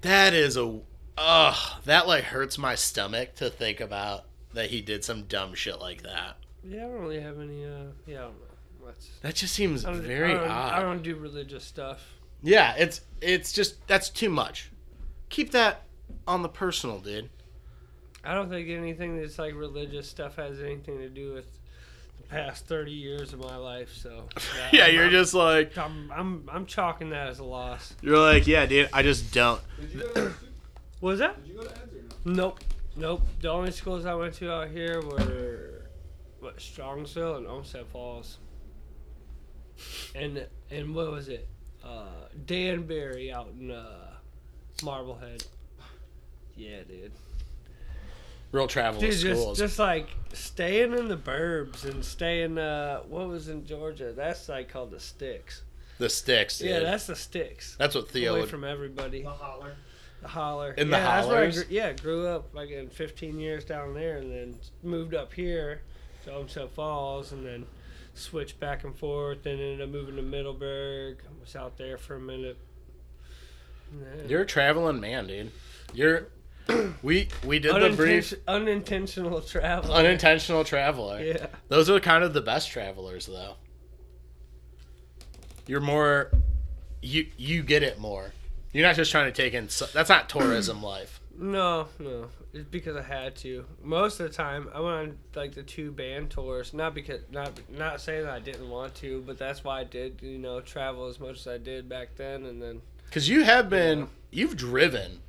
[0.02, 0.80] That is a
[1.18, 5.80] ugh, that like hurts my stomach to think about that he did some dumb shit
[5.80, 6.38] like that.
[6.64, 7.66] Yeah, I don't really have any.
[7.66, 8.86] Uh, yeah, I don't know.
[8.86, 10.74] That's, That just seems I don't, very I don't, odd.
[10.74, 12.06] I don't do religious stuff.
[12.42, 14.70] Yeah, it's it's just that's too much.
[15.30, 15.84] Keep that
[16.28, 17.30] on the personal, dude.
[18.26, 21.48] I don't think anything that's like religious stuff has anything to do with
[22.22, 23.94] the past thirty years of my life.
[23.94, 24.26] So
[24.74, 27.96] Yeah, I'm- you're I'm- just like I'm, I'm I'm chalking that as a loss.
[28.02, 29.62] you're like, yeah, dude, I just don't.
[31.04, 31.44] What was that?
[31.44, 32.34] Did you go to Eds or no?
[32.34, 32.60] Nope,
[32.96, 33.22] nope.
[33.42, 35.82] The only schools I went to out here were
[36.40, 38.38] what Strongsville and Olmsted Falls,
[40.16, 41.50] and and what was it?
[41.84, 42.06] Uh,
[42.46, 44.12] Danbury out in uh,
[44.82, 45.44] Marblehead.
[46.56, 47.12] Yeah, dude.
[48.54, 49.58] Real travel Dude, just schools.
[49.58, 52.58] just like staying in the burbs and staying.
[52.58, 54.14] Uh, what was in Georgia?
[54.16, 55.64] That's like called the sticks.
[55.98, 56.70] the sticks, dude.
[56.70, 57.76] Yeah, that's the sticks.
[57.78, 58.50] that's what Theo Away would.
[58.50, 59.24] from everybody.
[59.24, 59.76] The holler.
[60.24, 60.72] The holler.
[60.74, 61.66] In the yeah, that's where I hollers?
[61.70, 65.82] yeah, grew up like in 15 years down there, and then moved up here
[66.26, 67.66] to Olmsted Falls, and then
[68.16, 69.46] switched back and forth.
[69.46, 71.18] and ended up moving to Middleburg.
[71.42, 72.58] Was out there for a minute.
[73.92, 75.52] Then- You're a traveling man, dude.
[75.94, 76.28] You're.
[77.04, 79.94] We we did the brief unintentional travel.
[79.94, 81.20] unintentional traveler.
[81.22, 81.48] Yeah.
[81.68, 83.56] Those are kind of the best travelers, though.
[85.68, 86.32] You're more,
[87.02, 88.32] you you get it more.
[88.74, 89.70] You're not just trying to take in.
[89.94, 91.22] That's not tourism life.
[91.38, 92.28] No, no.
[92.54, 93.66] It's because I had to.
[93.82, 96.74] Most of the time, I went on like the two band tours.
[96.74, 100.20] Not because not not saying that I didn't want to, but that's why I did.
[100.22, 103.70] You know, travel as much as I did back then, and then Because you have
[103.70, 104.06] been, Yeah.
[104.32, 105.22] you've driven,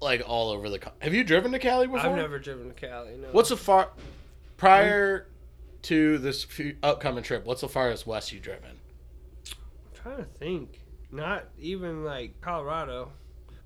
[0.00, 0.78] like all over the.
[1.00, 2.10] Have you driven to Cali before?
[2.10, 3.16] I've never driven to Cali.
[3.16, 3.28] No.
[3.32, 3.90] What's the far,
[4.56, 5.26] prior
[5.82, 6.46] to this
[6.84, 7.44] upcoming trip?
[7.44, 8.70] What's the farthest west you've driven?
[9.50, 10.78] I'm trying to think.
[11.12, 13.12] Not even like Colorado,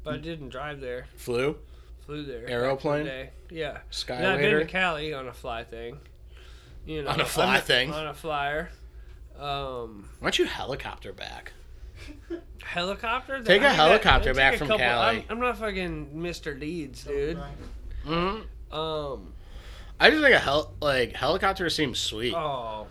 [0.02, 1.06] but I didn't drive there.
[1.16, 1.56] Flew,
[2.04, 2.40] Flew there.
[2.42, 3.04] back in the Aeroplane?
[3.06, 3.30] day.
[3.50, 3.78] Yeah.
[4.08, 5.98] And I've been to Cali on a fly thing.
[6.84, 7.92] You know, On a fly I'm- thing?
[7.92, 8.70] On a flyer.
[9.38, 11.52] Um, Why don't you helicopter back?
[12.62, 13.42] helicopter.
[13.42, 15.16] Take a I helicopter take back a from couple- Cali.
[15.18, 16.58] I'm, I'm not fucking Mr.
[16.58, 17.38] Deeds, dude.
[18.04, 18.40] hmm
[18.72, 19.32] Um.
[19.98, 22.34] I just think a hel- like helicopter seems sweet.
[22.34, 22.86] Oh.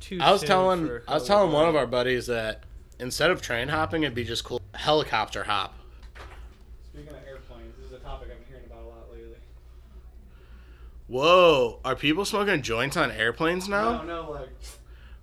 [0.00, 2.62] Too I was telling I was telling one of our buddies that
[2.98, 5.74] instead of train hopping, it'd be just cool helicopter hop.
[6.92, 9.36] Speaking of airplanes, this is a topic I've been hearing about a lot lately.
[11.06, 14.02] Whoa, are people smoking joints on airplanes now?
[14.02, 14.48] No, no, like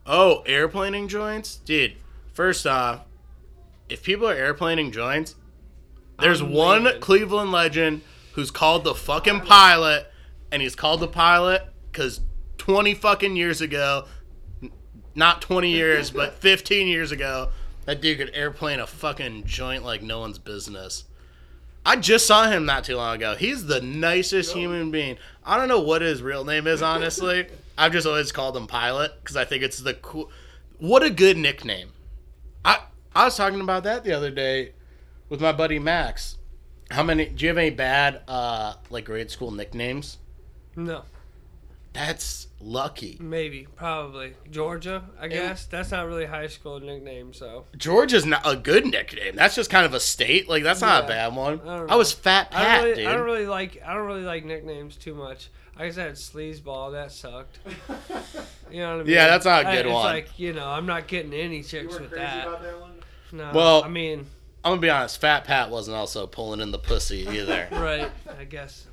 [0.08, 1.94] Oh, airplaning joints, dude.
[2.34, 3.02] First off,
[3.90, 5.36] if people are airplaning joints,
[6.20, 7.00] there's I'm one.
[7.00, 8.02] Cleveland legend
[8.34, 10.08] who's called the fucking pilot,
[10.52, 12.20] and he's called the pilot because
[12.58, 14.06] 20 fucking years ago,
[15.16, 17.50] not 20 years, but 15 years ago,
[17.86, 21.06] that dude could airplane a fucking joint like no one's business.
[21.86, 23.36] I just saw him not too long ago.
[23.36, 25.18] He's the nicest human being.
[25.46, 27.48] I don't know what his real name is, honestly.
[27.78, 30.32] I've just always called him Pilot because I think it's the cool.
[30.80, 31.90] What a good nickname.
[32.64, 32.80] I
[33.14, 34.72] I was talking about that the other day
[35.30, 36.38] with my buddy Max.
[36.90, 37.28] How many?
[37.28, 40.18] Do you have any bad uh like grade school nicknames?
[40.76, 41.04] No,
[41.94, 43.18] That's lucky.
[43.22, 45.04] maybe, probably Georgia.
[45.20, 47.32] I guess that's not really high school nickname.
[47.34, 49.36] So Georgia's not a good nickname.
[49.36, 50.50] That's just kind of a state.
[50.50, 51.62] Like that's not a bad one.
[51.68, 53.08] I I, was Fat I Pat, don't really, dude.
[53.08, 55.50] I don't really like, I don't really like nicknames too much.
[55.78, 56.92] I guess I had sleazeball.
[56.94, 57.60] That sucked.
[58.72, 59.14] You know what I mean?
[59.14, 60.04] Yeah, that's not a I- good it's one.
[60.06, 62.48] like you know, I'm not getting any chicks weren't with crazy that.
[62.48, 62.92] about that one.
[63.32, 63.52] No.
[63.54, 64.26] Well- I mean,
[64.66, 65.22] I'm gonna be honest.
[65.22, 67.68] Fat Pat wasn't also pulling in the pussy either.
[67.72, 68.10] right?
[68.40, 68.88] I guess.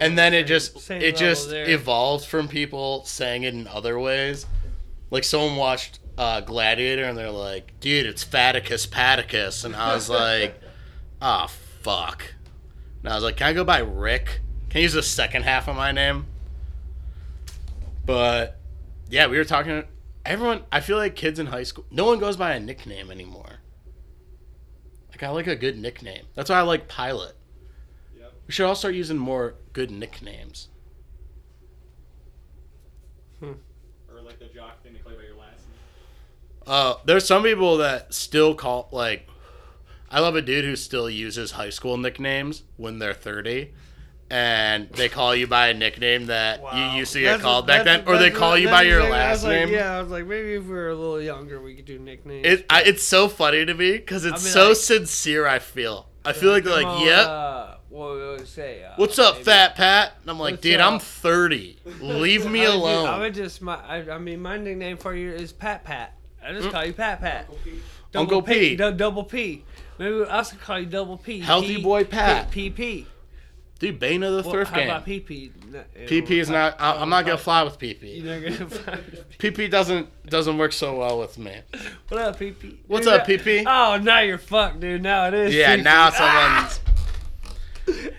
[0.00, 1.68] And then it just same it just there.
[1.68, 4.46] evolved from people saying it in other ways.
[5.10, 10.08] Like someone watched uh, Gladiator and they're like, "Dude, it's Faticus Paticus," and I was
[10.10, 10.58] like,
[11.20, 12.34] "Ah, fuck."
[13.02, 14.40] And I was like, "Can I go by Rick?
[14.70, 16.24] Can I use the second half of my name?"
[18.06, 18.56] But
[19.10, 19.84] yeah, we were talking.
[20.24, 23.57] Everyone, I feel like kids in high school, no one goes by a nickname anymore.
[25.18, 26.26] Like I like a good nickname.
[26.36, 27.34] That's why I like Pilot.
[28.16, 28.32] Yep.
[28.46, 30.68] We should all start using more good nicknames.
[33.42, 33.56] Or
[34.22, 36.68] like the jock thing to call you by your last name.
[36.68, 39.28] Uh, there's some people that still call like.
[40.08, 43.72] I love a dude who still uses high school nicknames when they're 30,
[44.30, 46.92] and they call you by a nickname that Wow.
[46.92, 48.82] you used to get That's called what- back then, or they call what- you by
[48.82, 49.68] your exactly- I was last like, name.
[49.74, 52.46] Yeah, I was like, maybe if we were a little younger, we could do nicknames.
[52.46, 55.46] It, I, it's so funny to me because it's I'll be so like- sincere.
[55.46, 56.08] I feel.
[56.24, 58.84] I feel like they're like, on, "Yep, Uh, what would we say?
[58.84, 61.78] Uh, what's up, maybe- Fat Pat?" And I'm like, What's "Dude, up?" I'm 30.
[62.02, 63.76] Leave me I would ju- alone." I would just my.
[63.76, 66.12] I, I mean, my nickname for you is Pat Pat.
[66.44, 66.72] I just Mm.
[66.72, 67.46] call you Pat Pat.
[67.48, 67.82] Uncle Pete.
[68.12, 68.52] Double Uncle P.
[68.54, 68.78] Pete.
[68.78, 69.64] du- double P.
[69.98, 71.40] Maybe I also call you Double P.
[71.40, 72.50] Healthy P- boy Pat.
[72.50, 72.68] P.
[72.70, 73.06] P.
[73.78, 74.88] Dude, Bane of the Well, thrift how game.
[74.88, 75.52] about PP?
[76.08, 76.80] PP is not.
[76.80, 78.22] I, I'm not gonna fly with PP.
[78.24, 78.98] You're not gonna fly.
[79.38, 81.60] PP doesn't doesn't work so well with me.
[82.08, 82.78] What up, PP?
[82.88, 83.64] What's Dude, up, PP?
[83.66, 85.02] Oh, now you're fucked, dude.
[85.02, 85.54] Now it is.
[85.54, 85.84] Yeah, PP.
[85.84, 86.68] now Ah!
[86.68, 86.80] someone's.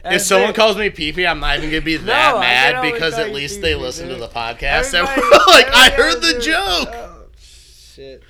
[0.05, 0.55] If someone it.
[0.55, 3.75] calls me PP, I'm not even gonna be that No, mad because at least they
[3.75, 4.97] listen to the podcast.
[4.97, 6.41] And Everybody- we're like, I heard the dude.
[6.41, 6.89] joke.
[6.91, 8.23] Oh, shit.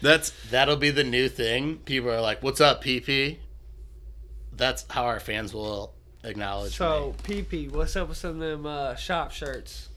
[0.00, 1.78] That's that'll be the new thing.
[1.78, 3.38] People are like, "What's up, PP?"
[4.52, 5.92] That's how our fans will
[6.26, 7.14] acknowledge So.
[7.22, 9.88] PP, what's up with some of them uh, shop shirts?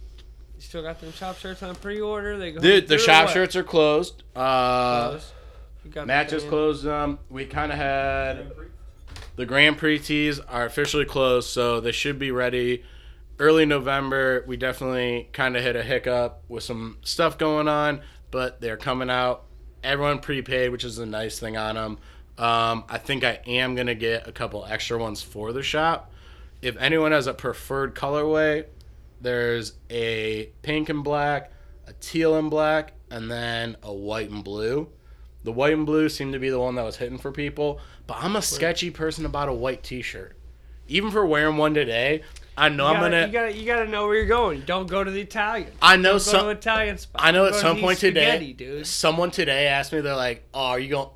[0.55, 2.37] You still got them shop shirts on pre-order?
[2.37, 4.23] They go Dude, the shop shirts are closed.
[4.35, 5.31] Uh, Closed?
[5.85, 7.19] You got Matt just closed them.
[7.29, 8.51] We kind of had
[9.37, 12.83] the Grand Prix tees are officially closed, so they should be ready
[13.39, 14.43] early November.
[14.45, 18.01] We definitely kind of hit a hiccup with some stuff going on,
[18.31, 19.45] but they're coming out.
[19.81, 21.97] Everyone prepaid, which is a nice thing on them.
[22.37, 26.11] Um, I think I am gonna get a couple extra ones for the shop.
[26.61, 28.65] If anyone has a preferred colorway,
[29.21, 31.51] there's a pink and black,
[31.87, 34.89] a teal and black, and then a white and blue.
[35.43, 38.17] The white and blue seemed to be the one that was hitting for people, but
[38.21, 40.35] I'm a sketchy person about a white T-shirt.
[40.89, 42.23] Even for wearing one today,
[42.57, 43.25] I know You I'm gonna.
[43.27, 44.61] you gotta, you gotta know where you're going.
[44.65, 45.71] Don't go to the Italian.
[45.81, 46.49] I know Don't some.
[46.49, 47.21] Italian spot.
[47.23, 48.85] I know at some point today, dude.
[48.85, 51.09] someone today asked me, they're like, "Oh, are you going?"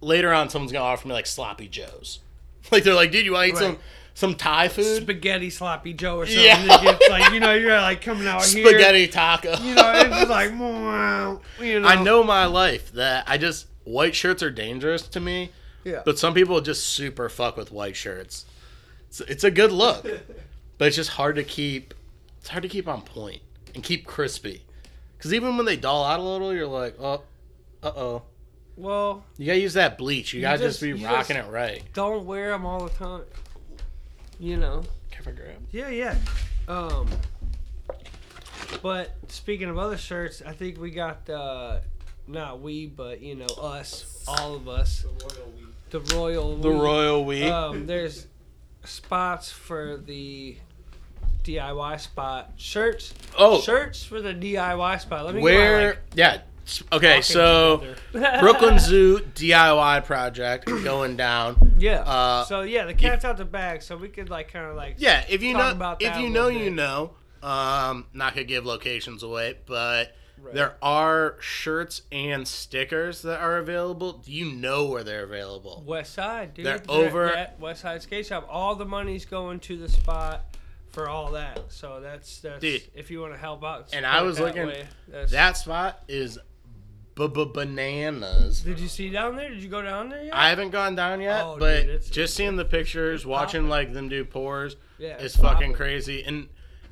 [0.00, 2.20] Later on, someone's gonna offer me like sloppy joes.
[2.72, 3.62] Like they're like, "Dude, you want to eat Right.
[3.76, 3.78] some
[4.34, 5.02] Thai food?
[5.02, 6.44] Spaghetti sloppy Joe or something.
[6.44, 6.64] Yeah.
[6.64, 6.96] Yeah.
[6.98, 8.66] It's like you know you're like coming out here.
[8.66, 10.50] Spaghetti taco." You know, it's just like.
[11.60, 11.88] You know.
[11.88, 15.50] I know my life that I just white shirts are dangerous to me,
[15.84, 16.02] Yeah.
[16.04, 18.46] but some people just super fuck with white shirts.
[19.08, 20.04] It's, it's a good look,
[20.78, 21.94] but it's just hard to keep.
[22.38, 23.40] It's hard to keep on point
[23.74, 24.64] and keep crispy,
[25.16, 27.22] because even when they dull out a little, you're like, "Oh,
[27.82, 28.22] uh oh."
[28.76, 30.32] Well, You gotta use that bleach.
[30.34, 31.82] You, You gotta just- just, be rocking just- it right.
[31.94, 33.22] don't wear them all the time.
[34.38, 34.82] You know.
[35.10, 35.56] Careful, grab.
[35.72, 36.16] Yeah, yeah.
[36.68, 37.08] Um.
[38.82, 41.78] But speaking of other shirts, I think we got uh,
[42.26, 45.04] not we, but you know us, all of us,
[45.90, 46.56] the royal.
[46.56, 46.74] The we.
[46.74, 47.48] The Royal we.
[47.48, 48.26] Um, there's
[48.84, 50.56] spots for the
[51.44, 52.52] DIY spot.
[52.56, 53.14] Shirts.
[53.38, 55.24] oh, Shirts for the DIY spot.
[55.24, 55.80] Let me where?
[55.80, 56.40] Go, like, yeah.
[56.92, 57.94] Okay, so.
[58.12, 61.74] Brooklyn Zoo DIY project going down.
[61.78, 62.00] Yeah.
[62.00, 64.96] Uh, so yeah, the cat's out the bag, so we could like kind of like.
[64.98, 66.74] Yeah, if you Talk know, about if that you a know, little you bit.
[66.76, 67.10] know.
[67.42, 70.54] Um, not gonna give locations away, but Right.
[70.54, 74.14] there are shirts and stickers that are available.
[74.14, 75.82] Do you know where they're available?
[75.86, 76.66] West Side, dude.
[76.66, 78.46] They're over- at West Side Skate Shop.
[78.50, 80.56] All the money's going to the spot
[80.90, 81.60] for all that.
[81.68, 82.82] So that's that's Dude.
[82.94, 83.88] if you want to help out.
[83.94, 84.86] And I support was looking-
[85.30, 86.38] That spot is
[87.16, 88.60] bananas.
[88.60, 89.48] Did you see down there?
[89.48, 90.34] Did you go down there yet?
[90.34, 93.92] I haven't gone down yet, Oh, but dude, it's- just seeing the pictures, watching like
[93.92, 96.22] them do pours, yeah, is it's fucking crazy.
[96.22, 96.48] And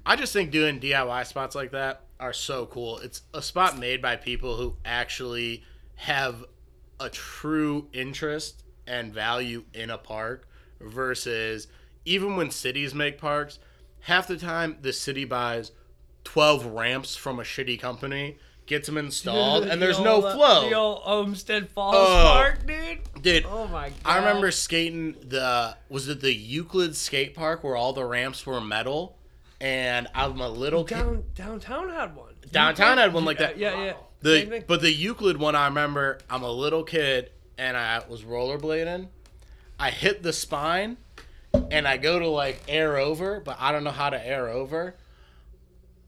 [0.07, 2.99] I just think doing DIY spots like that are so cool.
[2.99, 5.63] It's a spot made by people who actually
[5.97, 6.45] have
[7.01, 10.49] a true interest and value in a park
[10.81, 11.69] versus
[12.05, 13.59] even when cities make parks,
[14.01, 15.73] half the time the city buys
[16.25, 18.37] 12 ramps from a shitty company,
[18.67, 20.69] gets them installed, and the there's old, no uh, flow.
[20.69, 22.23] The old Olmsted Falls Oh.
[22.33, 22.99] Park, dude.
[23.23, 23.99] Dude, Oh my god.
[24.05, 28.61] I remember skating the was it the Euclid skate park where all the ramps were
[28.61, 29.17] metal,
[29.61, 30.97] and I'm a little kid.
[30.97, 32.35] down downtown had one.
[32.53, 33.59] Downtown had one like that.
[33.59, 33.93] Yeah, yeah.
[34.23, 36.19] Same The but the Euclid one I remember.
[36.31, 39.09] I'm a little kid and I was rollerblading.
[39.79, 40.97] I hit the spine,
[41.71, 44.95] and I go to like air over, but I don't know how to air over.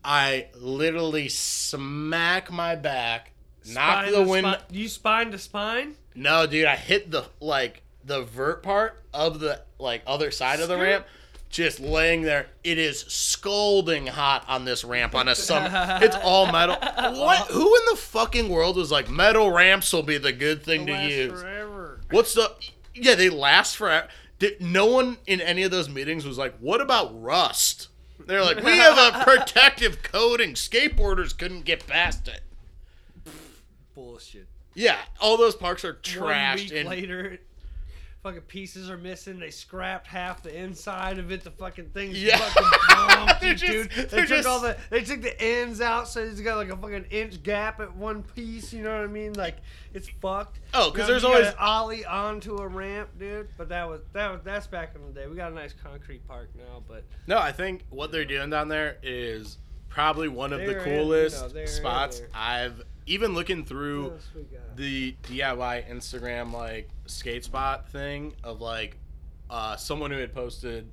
[0.08, 3.32] I literally smack my back,
[3.68, 4.46] knock Spine the to wind.
[4.46, 5.96] spi- you spine to spine.
[6.14, 10.68] No, dude, I hit the like the vert part of the like other side of
[10.68, 11.06] the ramp.
[11.48, 15.70] Just laying there, it is scalding hot on this ramp on a summer.
[16.02, 16.76] it's all metal.
[17.16, 17.48] What?
[17.48, 20.92] Who in the fucking world was like metal ramps will be the good thing to
[20.92, 21.40] Last use?
[21.40, 22.00] forever.
[22.10, 22.52] What's the?
[22.94, 24.08] Yeah, they last forever.
[24.38, 27.88] Did, no one in any of those meetings was like, "What about rust?"
[28.18, 30.54] They're like, "We have a protective coating.
[30.54, 32.42] Skateboarders couldn't get past it."
[33.94, 34.46] Bullshit.
[34.74, 37.38] Yeah, all those parks are One trashed week and later,
[38.26, 39.38] fucking pieces are missing.
[39.38, 41.44] They scrapped half the inside of it.
[41.44, 42.36] The fucking thing's Yeah.
[42.38, 42.78] fucking
[43.26, 44.08] bumpy, They're just- dude.
[44.10, 46.76] They took just- all the they took the ends out, so it's got like a
[46.76, 48.72] fucking inch gap at one piece.
[48.72, 49.34] You know what I mean?
[49.34, 49.56] Like
[49.94, 50.58] it's fucked.
[50.74, 53.48] Oh, 'cause You know, there's always- ollie onto a ramp, dude.
[53.56, 55.26] But that was that was that's back in the day.
[55.28, 58.68] We got a nice concrete park now, but No, I think what they're doing down
[58.68, 59.58] there is
[59.88, 62.22] probably one of the They're in, you coolest know, spots.
[62.34, 64.76] I've even looking through else we got?
[64.76, 68.98] the DIY Instagram like skate spot thing of like
[69.48, 70.90] uh, someone who had posted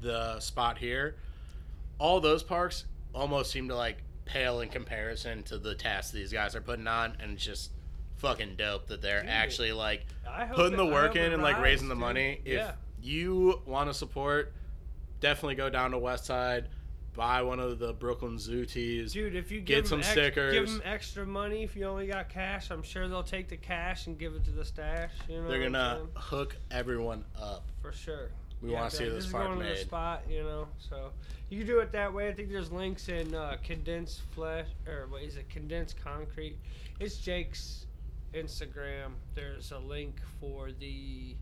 [0.00, 1.16] the spot here,
[1.98, 6.54] all those parks almost seem to like pale in comparison to the tasks these guys
[6.54, 7.72] are putting on, and it's just
[8.16, 9.30] fucking dope that they're Dude.
[9.30, 10.04] actually like
[10.54, 12.00] putting the work in and like raising the dude.
[12.00, 12.40] money.
[12.44, 12.72] If yeah.
[13.02, 14.52] you want to support,
[15.20, 16.68] definitely go down to West Side,
[17.14, 19.12] buy one of the Brooklyn Zoo tees.
[19.12, 22.06] Dude, if you Get give some them ex- give them extra money, if you only
[22.06, 25.10] got cash, I'm sure they'll take the cash and give it to the stash.
[25.28, 27.64] You know, They're gonna hook everyone up.
[27.82, 28.30] for sure.
[28.62, 30.68] We Yeah, want to see this is park going to the spot, you know.
[30.78, 31.12] So
[31.48, 32.28] you can do it that way.
[32.28, 35.48] I think there's links in uh, condensed flesh or what is it?
[35.48, 36.56] Condensed concrete.
[37.00, 37.86] It's Jake's
[38.34, 39.12] Instagram.
[39.34, 41.34] There's a link for the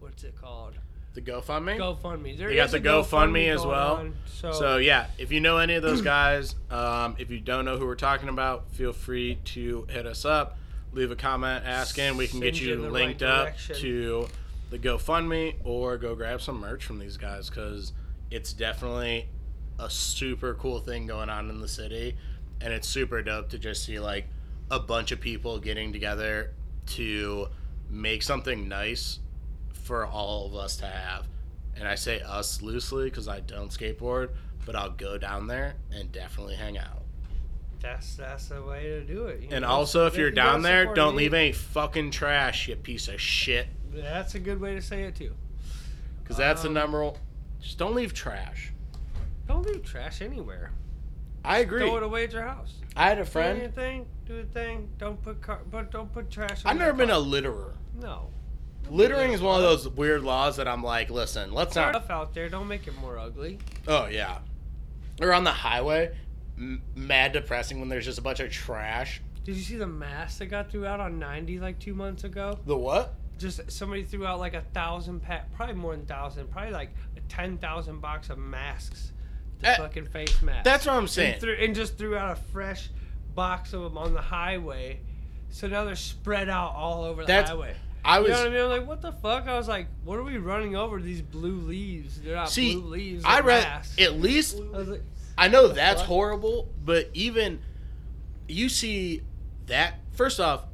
[0.00, 0.74] what's it called?
[1.14, 1.78] The GoFundMe.
[1.78, 2.36] GoFundMe.
[2.36, 3.96] There They got the a GoFundMe as well.
[3.96, 7.64] on, so, So yeah, if you know any of those guys, um, if you don't
[7.64, 10.58] know who we're talking about, feel free to hit us up,
[10.92, 12.16] leave a comment asking.
[12.16, 13.76] We can get Send you you linked right up direction.
[13.76, 14.28] to
[14.70, 17.92] the GoFundMe or go grab some merch from these guys because
[18.32, 19.28] it's definitely
[19.78, 22.16] a super cool thing going on in the city,
[22.60, 24.26] and it's super dope to just see like
[24.68, 26.54] a bunch of people getting together
[26.86, 27.46] to
[27.88, 29.20] make something nice
[29.84, 31.28] for all of us to have.
[31.76, 34.30] And I say us loosely because I don't skateboard,
[34.66, 37.02] but I'll go down there and definitely hang out.
[37.80, 39.42] that's that's the way to do it.
[39.42, 39.68] you And know?
[39.68, 43.66] also, if you're you down there, don't leave any fucking trash, you piece of shit.
[43.92, 45.34] That's a good way to say it too.
[46.22, 47.04] Because that's the Um, number.
[47.04, 47.16] one-
[47.60, 48.72] Just don't leave trash.
[49.46, 50.72] Don't leave trash anywhere.
[51.44, 51.80] I agree.
[51.80, 52.72] Throw it away at your house.
[52.96, 53.58] I had a friend.
[53.58, 54.06] Do your thing.
[54.24, 54.88] Do a thing.
[54.96, 55.60] Don't put car.
[55.70, 56.62] But don't put trash.
[56.64, 57.74] I've never been a litterer.
[58.00, 58.30] No.
[58.90, 61.94] Littering is one of those weird laws that I'm like, listen, let's not.
[61.94, 62.48] Stuff out there.
[62.48, 63.58] Don't make it more ugly.
[63.88, 64.38] Oh yeah.
[65.20, 66.14] Or on the highway,
[66.58, 69.20] m- mad depressing when there's just a bunch of trash.
[69.44, 72.58] Did you see the mask that got threw out on 90 like two months ago?
[72.66, 73.14] The what?
[73.38, 77.20] Just somebody threw out like a thousand pack, probably more than thousand, probably like a
[77.28, 79.12] ten thousand box of masks,
[79.60, 80.64] the Eh, fucking face masks.
[80.64, 81.32] That's what I'm saying.
[81.34, 82.90] and, threw, and just threw out a fresh
[83.34, 85.00] box of them on the highway.
[85.50, 87.74] So now they're spread out all over the That's- highway.
[88.04, 88.60] I You was know what I mean?
[88.60, 89.48] I'm like, what the fuck?
[89.48, 92.20] I was like, what are we running over these blue leaves?
[92.20, 92.74] They're not see.
[92.74, 93.24] blue leaves.
[93.24, 94.00] I read masks.
[94.00, 95.02] at least I like,
[95.38, 96.08] I know that's fuck?
[96.08, 97.60] horrible, but even
[98.46, 99.22] you see
[99.66, 100.64] that first off,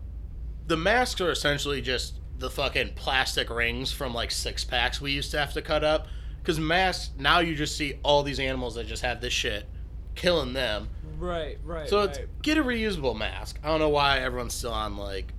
[0.66, 5.31] the masks are essentially just the fucking plastic rings from like six packs we used
[5.31, 6.09] to have to cut up.
[6.41, 9.66] Because masks now you just see all these animals that just have this shit,
[10.14, 10.89] killing them.
[11.18, 11.89] right, right.
[11.89, 12.26] So right.
[12.43, 13.61] get a reusable mask.
[13.62, 15.33] I don't know why everyone's still on like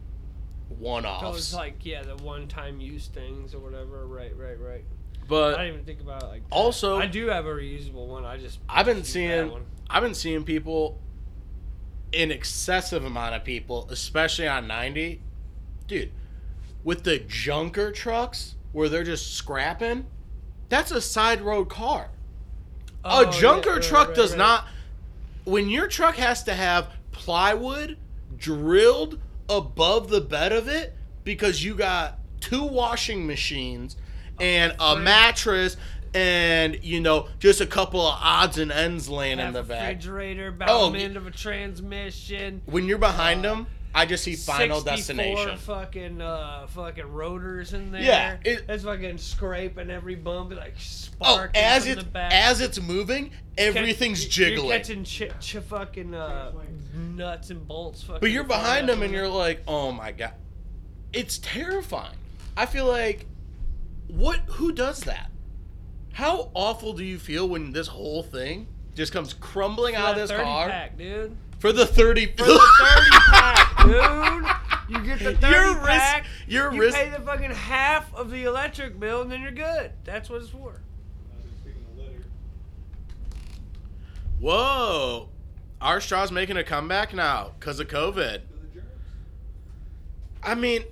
[0.79, 4.05] one Those offs, like yeah, the one-time use things or whatever.
[4.05, 4.83] Right, right, right.
[5.27, 6.55] But I didn't even think about it like that.
[6.55, 8.25] Also- I do have a reusable one.
[8.25, 9.65] I just I've been seeing one.
[9.89, 10.99] I've been seeing people
[12.13, 15.21] an excessive amount of people, especially on 90.
[15.87, 16.11] Dude,
[16.83, 20.05] with the junker trucks where they're just scrapping,
[20.69, 22.09] that's a side road car.
[23.03, 24.37] Oh, a yeah, junker right, truck right, does right.
[24.39, 24.67] not
[25.43, 27.97] when your truck has to have plywood
[28.37, 29.19] drilled
[29.57, 33.97] above the bed of it because you got two washing machines
[34.39, 35.77] and a mattress
[36.13, 39.89] and you know just a couple of odds and ends laying in the back.
[39.95, 42.61] refrigerator, Oh, end of a transmission.
[42.65, 45.57] When you're behind Uh, them, I just see Final 64 Destination.
[45.57, 48.01] fucking uh, fucking rotors in there.
[48.01, 52.33] Yeah, it- it's fucking scraping every bump, like Oh, sparking as from it's the back.
[52.33, 54.69] as it's moving, everything's Catch- jiggling.
[54.69, 56.51] You're catching ch- ch- fucking uh,
[56.95, 58.03] nuts and bolts.
[58.03, 60.33] Fucking But you're behind them and you're like, oh my god,
[61.11, 62.15] it's terrifying.
[62.55, 63.25] I feel like,
[64.07, 64.39] what?
[64.51, 65.29] Who does that?
[66.13, 70.29] How awful do you feel when this whole thing just comes crumbling out of this
[70.31, 71.35] 30 car pack, dude.
[71.61, 72.25] For the thirty?
[72.25, 74.45] For the 30 pack, dude.
[74.89, 76.25] You get the 30 Your risk- pack.
[76.47, 79.91] your you risk- pay the fucking half of the electric bill, and then you're good.
[80.03, 80.81] That's what it's for.
[81.61, 82.23] Speaking of litter,
[84.39, 85.29] Whoa,
[85.79, 88.13] our straw's making a comeback now because of COVID.
[88.13, 88.87] to the germs.
[90.43, 90.83] I mean,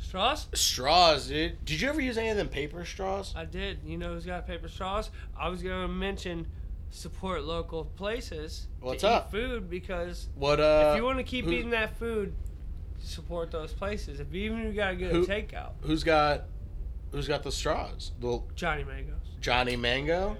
[0.00, 0.46] Straws?
[0.54, 1.62] straws, dude.
[1.64, 3.34] Did you ever use any of them paper straws?
[3.36, 3.80] I did.
[3.84, 5.10] You know who's got paper straws?
[5.38, 6.46] I was gonna mention
[6.90, 9.28] support local places What's to up?
[9.28, 10.60] eat food because What?
[10.60, 12.34] Uh, if you want to keep who- eating that food,
[12.98, 14.20] support those places.
[14.20, 16.44] If even if you gotta get Who- a takeout, who's got?
[17.12, 18.12] Who's got the straws?
[18.20, 19.14] The Johnny Mangoes.
[19.40, 20.36] Johnny Mango.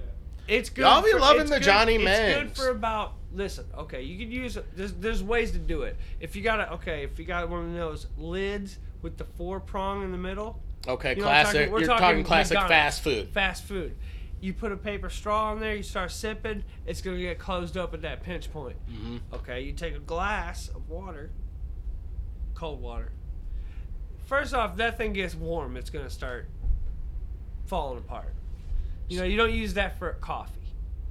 [0.47, 0.83] It's good.
[0.83, 3.15] Y'all be for- loving the good- Johnny It's good for about.
[3.35, 4.57] Listen, okay, you could use.
[4.75, 5.97] There's there's ways to do it.
[6.21, 9.61] If you got a okay, if you got one of those lids with the four
[9.61, 11.53] prong in the middle, Okay, classic.
[11.53, 12.71] talking- we're You're talking talking, classic McDonald's.
[12.73, 13.29] fast food.
[13.29, 13.97] fast food.
[14.41, 17.93] You put a paper straw in there, you start sipping, it's gonna get closed up
[17.95, 18.77] at that pinch point.
[18.89, 21.31] hmm Okay, you take a glass of water,
[22.55, 23.13] cold water.
[24.27, 26.49] First off, that thing gets warm, it's gonna start
[27.67, 28.33] falling apart.
[29.09, 30.53] You know, you don't use that for coffee.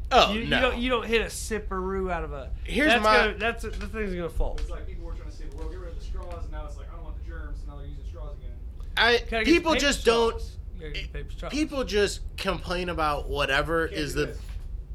[0.09, 0.55] Oh you, no.
[0.55, 2.49] you don't you don't hit a sipperoo out of a.
[2.63, 4.55] Here's that's my- Gonna, that's the thing's gonna fall.
[4.59, 6.51] It's like people were trying to save the world, get rid of the straws, and
[6.53, 8.51] now it's like I don't want the germs, and now they're using straws again.
[8.95, 10.31] I people just straws.
[10.31, 10.43] don't.
[10.79, 11.51] You gotta get paper straws.
[11.51, 14.39] People just complain about whatever Can't is do the this.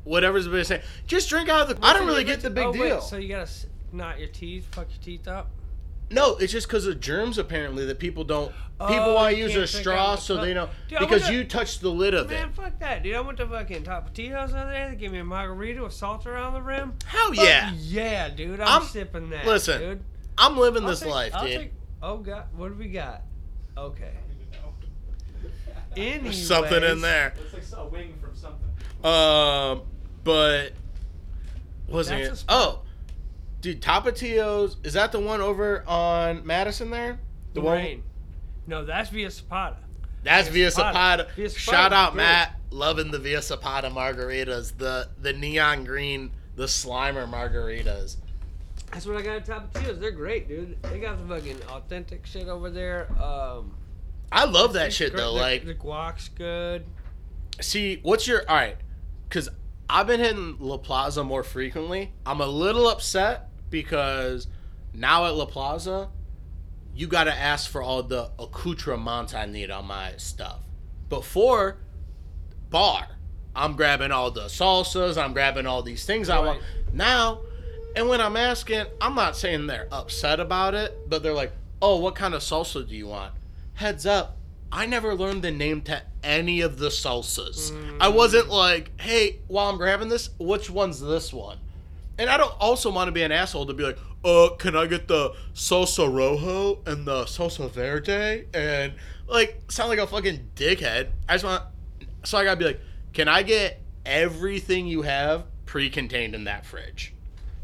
[0.05, 0.83] whatever's the saying.
[1.07, 1.87] Just drink out of the.
[1.87, 2.83] I don't really get the big oh, deal.
[2.97, 5.51] Wait, so you gotta s- knot your teeth, fuck your teeth up.
[6.11, 8.53] No, it's just because of germs apparently that people don't.
[8.79, 11.33] Oh, people Oh, want to use a straw the so they know Dude, because to-
[11.35, 12.41] you touched the lid of Man, it.
[12.43, 13.15] Man, fuck that, dude.
[13.15, 14.89] I went to fucking Tapatios the other day.
[14.91, 16.95] They gave me a margarita with salt around the rim.
[17.07, 17.73] Hell Fuck yeah!
[17.79, 18.61] yeah, dude.
[18.61, 19.47] I'm, I'm- sipping that.
[19.47, 20.03] listen, dude.
[20.37, 21.59] I'm living I'll this take- life, I'll dude.
[21.59, 21.73] take-
[22.03, 23.23] oh god, what do we got?
[23.79, 24.13] Okay.
[25.93, 26.19] I don't even know.
[26.29, 27.35] Anyways, Something in there.
[27.55, 28.69] It's like a wing from something.
[29.05, 29.83] Um,
[30.25, 30.73] but
[31.89, 32.45] wasn't it?
[32.49, 32.83] Oh,
[33.61, 37.19] dude, Tapatios is that the one over on Madison there?
[37.55, 38.03] The one
[38.67, 39.77] No, that's Via Zapata.
[40.23, 40.93] that's Via Via Zapata.
[40.93, 41.29] Zapata.
[41.37, 42.23] Via Zapata's Shout out great.
[42.23, 48.17] Matt, loving the Via Zapata margaritas, the the neon green, the Slimer margaritas.
[48.93, 49.99] That's what I got at Tapatios.
[50.01, 50.81] They're great, dude.
[50.83, 53.09] They got the fucking authentic shit over there.
[53.23, 53.75] Um,
[54.33, 55.21] I love that it's shit great.
[55.21, 55.35] though.
[55.35, 56.85] The- Like, the guac's good.
[57.61, 58.77] see, what's your all right?
[59.29, 59.49] Because
[59.89, 62.13] I've been hitting La Plaza more frequently.
[62.25, 64.47] I'm a little upset because
[64.95, 66.09] now at La Plaza,
[66.95, 70.61] you got to ask for all the accoutrements I need on my stuff.
[71.09, 71.79] Before,
[72.71, 73.07] bar,
[73.55, 76.63] I'm grabbing all the salsas, I'm grabbing all these things I want.
[76.93, 77.41] Now,
[77.97, 81.53] and when I'm asking, I'm not saying they're upset about it, but they're like,
[81.83, 83.33] oh, what kind of salsa do you want?
[83.75, 84.37] Heads up,
[84.71, 87.73] I never learned the name to any of the salsas.
[88.01, 91.59] I wasn't like, hey, while I'm grabbing this, which one's this one?
[92.19, 94.87] And I don't also want to be an asshole to be like, uh, can I
[94.87, 98.47] get the salsa rojo and the salsa verde?
[98.55, 98.95] And
[99.27, 101.09] like, sound like a fucking dickhead.
[101.29, 101.65] I just want,
[102.25, 102.81] so I gotta be like,
[103.13, 107.15] can I get everything you have pre-contained in that fridge?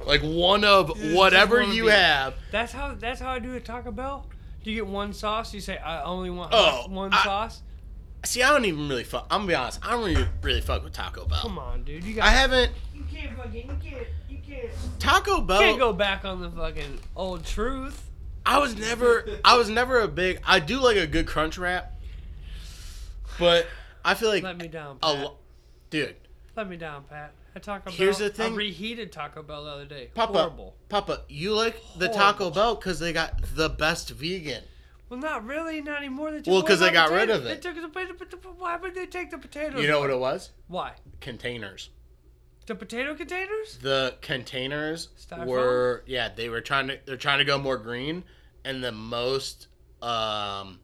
[0.05, 2.35] Like one of whatever you be- have.
[2.51, 2.95] That's how.
[2.95, 4.27] That's how I do at Taco Bell.
[4.65, 5.55] Do you get one sauce?
[5.55, 7.63] You say I only want Oh, one I- sauce.
[8.25, 9.27] See, I don't even really fuck.
[9.31, 9.79] I'm gonna be honest.
[9.83, 11.39] I don't really, really fuck with Taco Bell.
[11.41, 12.03] Come on, dude.
[12.03, 12.27] You got.
[12.27, 13.55] I haven't You can't fucking.
[13.55, 14.07] You can't.
[14.29, 14.71] You can't.
[14.99, 15.61] Taco Bell.
[15.61, 18.05] Can't go back on the fucking old truth.
[18.45, 21.93] I was never I was never a big I do like a good crunch wrap.
[23.39, 23.67] But
[24.05, 25.25] I feel like Let me down, a Pat.
[25.25, 25.37] lo-
[25.91, 26.17] dude,
[26.57, 27.33] Let me down, Pat.
[27.59, 27.95] I Taco Bell.
[27.95, 28.53] Here's the thing.
[28.53, 30.11] I reheated Taco Bell the other day.
[30.15, 30.77] Papa, Horrible.
[30.89, 34.65] Papa, you like the Taco Bell cuz they got the best vegan.
[35.09, 35.81] Well, not really.
[35.81, 36.31] Not anymore.
[36.31, 37.63] They took Well, away 'cause they my got rid of it.
[37.63, 38.53] They took the potato.
[38.59, 39.81] Why would they take the potatoes?
[39.81, 40.51] You know what it was?
[40.67, 40.95] Why?
[41.21, 41.91] Containers.
[42.67, 43.79] The potato containers?
[43.79, 45.47] The containers Styrofoam?
[45.47, 48.25] were yeah, they were trying to they're trying to go more green
[48.65, 49.69] and the most
[50.03, 50.81] um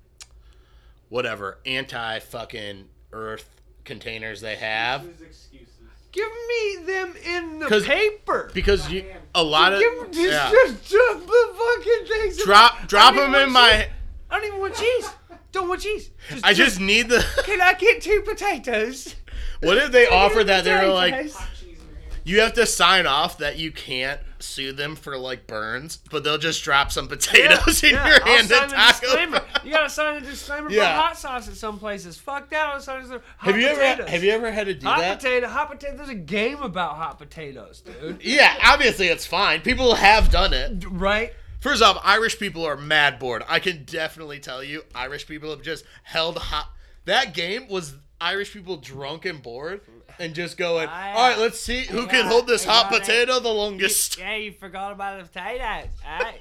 [1.10, 5.73] whatever anti fucking earth containers they have Use excuses.
[6.14, 8.50] Give me them in the paper.
[8.54, 9.04] because you
[9.34, 10.50] a lot of Give just, yeah.
[10.50, 12.38] just drop the fucking things.
[12.38, 13.86] in drop my- drop them in my cheese.
[14.30, 15.10] I don't even want cheese.
[15.52, 16.10] Don't want cheese.
[16.42, 19.14] I just need the Can I get two potatoes?
[19.60, 22.22] What if they offer that they were like Hot cheese in your hand.
[22.24, 26.38] you have to sign off that you can't sue them for like burns, but they'll
[26.38, 29.40] just drop some potatoes in Yeah, your I'll hand sign Taco disclaimer.
[29.64, 30.96] You gotta sign the disclaimer Yeah.
[30.96, 32.18] for hot sauce at some places.
[32.18, 32.68] Fuck that.
[32.68, 35.18] I'll sign hot Have you ever have you ever had to do hot that?
[35.20, 35.96] potato, hot potato.
[35.96, 38.20] There's a game about hot potatoes, dude.
[38.24, 39.60] Yeah, obviously it's fine.
[39.62, 40.84] People have done it.
[40.90, 41.32] right?
[41.60, 43.42] First off, Irish people are mad bored.
[43.48, 46.68] I can definitely tell you, Irish people have just held hot.
[47.06, 49.80] That game was Irish people drunk and bored
[50.18, 53.40] and just going, all right, let's see who can hold this hot got it." potato
[53.40, 54.18] the longest.
[54.18, 55.88] Yeah, you forgot about the potatoes.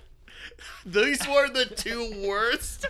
[0.86, 2.86] These were the two worst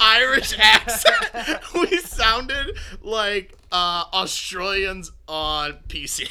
[0.00, 1.72] Irish accents.
[1.74, 6.28] we sounded like uh, Australians on PC.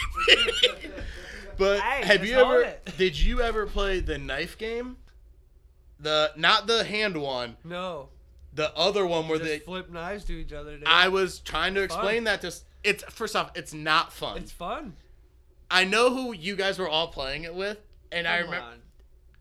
[1.57, 2.61] but Hey, have you ever?
[2.61, 2.93] it.
[2.97, 4.97] Did you ever play the knife game?
[5.99, 8.09] The not the hand one, no.
[8.53, 9.59] the other one where they.
[9.59, 10.77] flip knives to each other.
[10.77, 10.87] Dude.
[10.87, 11.85] I was trying to Fun.
[11.85, 12.53] explain that to.
[12.87, 14.37] It's first off, it's not fun.
[14.37, 14.95] it's fun.
[15.69, 17.77] I know who you guys were all playing it with,
[18.11, 18.79] and I remember on.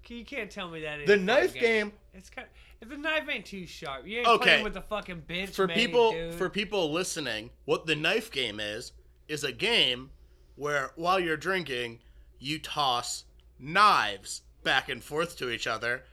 [0.09, 1.07] You can't tell me that.
[1.07, 2.47] the knife game It's kind.
[2.81, 4.45] If the knife ain't too sharp, you ain't Okay.
[4.45, 5.51] playing with the fucking bench.
[5.51, 6.35] for made, people dude.
[6.35, 8.93] for people listening, what the knife game is
[9.29, 10.11] is a game
[10.57, 12.01] where while you're drinking,
[12.39, 13.25] you toss
[13.59, 16.05] knives back and forth to each other,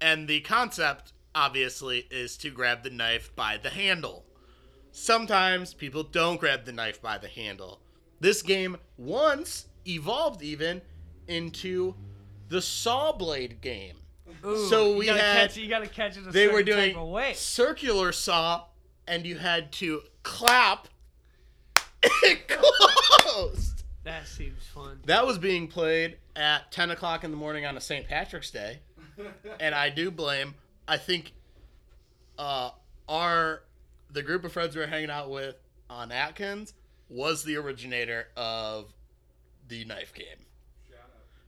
[0.00, 4.24] and the concept obviously is to grab the knife by the handle.
[4.92, 7.80] Sometimes people don't grab the knife by the handle.
[8.20, 10.82] This game once evolved even
[11.26, 11.94] into
[12.48, 13.96] the saw blade game.
[14.44, 16.26] Ooh, so we gotta had- Catch, it- you gotta catch it.
[16.26, 17.32] A they were doing type of way.
[17.34, 18.64] circular saw
[19.06, 20.88] and you had to clap
[22.02, 23.84] it closed.
[24.04, 25.00] That seems fun.
[25.06, 28.06] That was being played at 10 o'clock in the morning on a St.
[28.06, 28.80] Patrick's Day.
[29.60, 30.54] And I do blame,
[30.88, 31.32] I think,
[32.38, 32.70] uh,
[33.08, 33.62] our,
[34.12, 35.56] the group of friends we were hanging out with
[35.90, 36.74] on Atkins
[37.08, 38.92] was the originator of
[39.68, 40.26] the knife game.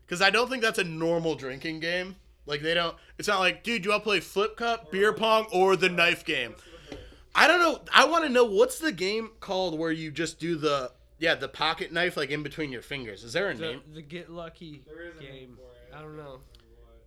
[0.06, 2.16] Because I don't think that's a normal drinking game.
[2.46, 5.14] Like, they don't, it's not like, dude, do you want to play flip cup, beer
[5.14, 6.50] pong, or the knife game?
[6.50, 7.00] What's the difference?
[7.34, 7.80] I don't know.
[7.92, 11.48] I want to know what's the game called where you just do the, yeah, the
[11.48, 13.24] pocket knife like in between your fingers.
[13.24, 13.80] Is there a The, name?
[13.94, 15.56] the get lucky There is a name game.
[15.56, 15.98] for it.
[15.98, 16.40] I don't know.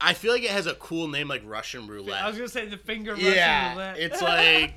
[0.02, 2.22] I feel like it has a cool name like Russian roulette.
[2.24, 3.98] I was gonna say the finger Russian yeah, roulette.
[4.00, 4.76] it's like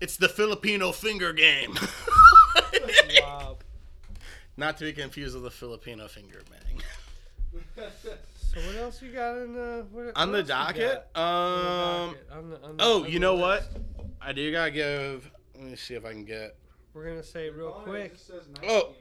[0.00, 1.76] it's the Filipino finger game.
[3.22, 3.56] wow.
[4.56, 6.82] Not to be confused with the Filipino finger bang.
[8.52, 11.68] So what else you got in the what, On what the docket, got on the
[11.70, 12.28] um, docket?
[12.32, 13.70] On the- on the- oh, you know list?
[13.72, 13.82] what?
[14.20, 15.30] I do gotta give.
[15.54, 16.56] Let me see if I can get.
[16.92, 18.16] We're gonna say real it quick.
[18.16, 18.82] says knife Oh.
[18.86, 18.94] game.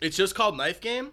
[0.00, 1.10] It's just called Knife Game.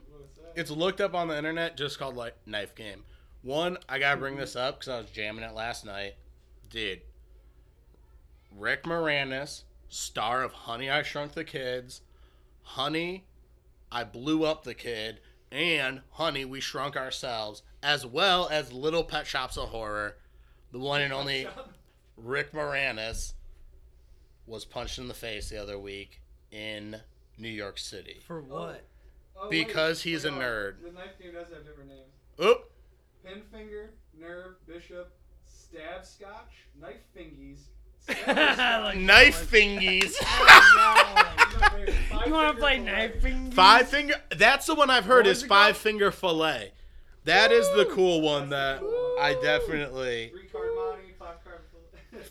[0.56, 3.04] It's looked up on the internet, just called like Knife Game.
[3.44, 6.16] One, I gotta bring this up because I was jamming it last night.
[6.70, 7.02] Dude,
[8.56, 12.02] Rick Moranis, star of Honey, I Shrunk the Kids,
[12.62, 13.26] Honey,
[13.92, 15.20] I Blew Up the Kid,
[15.52, 20.18] and Honey, We Shrunk Ourselves, as well as Little Pet Shops of Horror.
[20.72, 21.48] The one and only
[22.18, 23.34] Rick Moranis
[24.46, 26.22] was punched in the face the other week
[26.52, 26.98] in
[27.38, 28.22] New York City.
[28.28, 28.84] For what?
[29.36, 30.84] Oh, oh wait, Because he's a oh, nerd.
[30.84, 32.14] The knife game does have different names.
[32.44, 32.72] Oop!
[33.26, 33.90] Pinfinger,
[34.20, 35.12] nerve, bishop,
[35.46, 37.68] stab scotch, knife fingies.
[38.08, 38.18] Like-
[38.98, 40.14] Knife fingies.
[42.26, 43.52] you want to play knife finger?
[43.56, 44.16] Five finger.
[44.36, 45.78] That's the one I've heard What is was five called?
[45.84, 46.72] finger fillet.
[47.26, 48.88] That is the cool one that Woo!
[49.20, 51.60] I definitely Three card money, five card.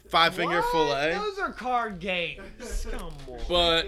[0.09, 0.73] five finger What?
[0.73, 1.15] fillet.
[1.15, 2.87] Those are card games.
[2.91, 3.39] Come on.
[3.49, 3.87] But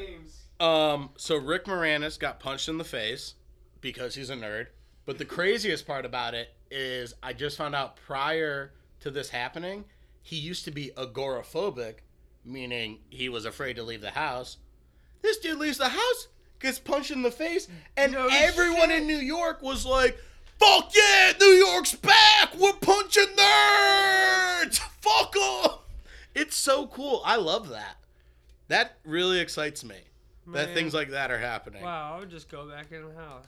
[0.65, 3.35] um, so Rick Moranis got punched in the face
[3.81, 4.67] because he's a nerd.
[5.07, 9.85] But the craziest part about it is I just found out prior to this happening,
[10.23, 11.97] he used to be agoraphobic,
[12.45, 14.57] meaning he was afraid to leave the house.
[15.23, 16.29] This dude leaves the house,
[16.61, 19.01] gets punched in the face, and No everyone shit.
[19.03, 20.19] in New York was like,
[20.59, 22.55] "Fuck yeah, New York's back!
[22.57, 24.79] We're punching nerds!
[25.01, 25.71] Fuck 'em!"
[26.35, 27.23] It's so cool.
[27.25, 27.97] I love that.
[28.69, 29.97] That really excites me.
[30.47, 31.83] That things like that are happening.
[31.83, 33.47] Wow, I would just go back in the house.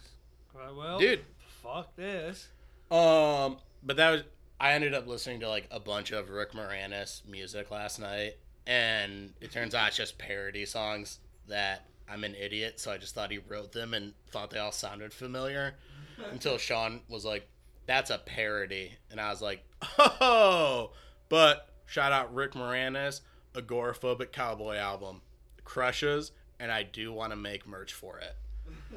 [0.54, 1.24] Well, Dude,
[1.62, 2.48] fuck this.
[2.90, 4.22] Um, but that was
[4.62, 8.34] I ended up listening to like a bunch of Rick Moranis music last night,
[8.64, 13.12] and it turns out it's just parody songs that I'm an idiot, so I just
[13.12, 15.74] thought he wrote them and thought they all sounded familiar
[16.30, 17.48] until Sean was like,
[17.86, 19.64] "That's a parody," and I was like,
[19.98, 20.92] "Oh!"
[21.28, 23.22] But shout out Rick Moranis,
[23.54, 25.22] Agoraphobic Cowboy album,
[25.64, 28.36] crushes, and I do want to make merch for it.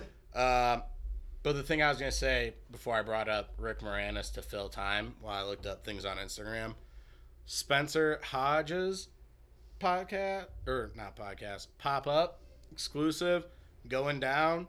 [0.36, 0.84] Um,
[1.46, 4.68] but the thing I was gonna say before I brought up Rick Moranis to fill
[4.68, 6.74] time while I looked up things on Instagram,
[7.46, 9.10] Spencer Hodges
[9.80, 12.39] podcast or not podcast pop up
[12.72, 13.46] exclusive
[13.88, 14.66] going down.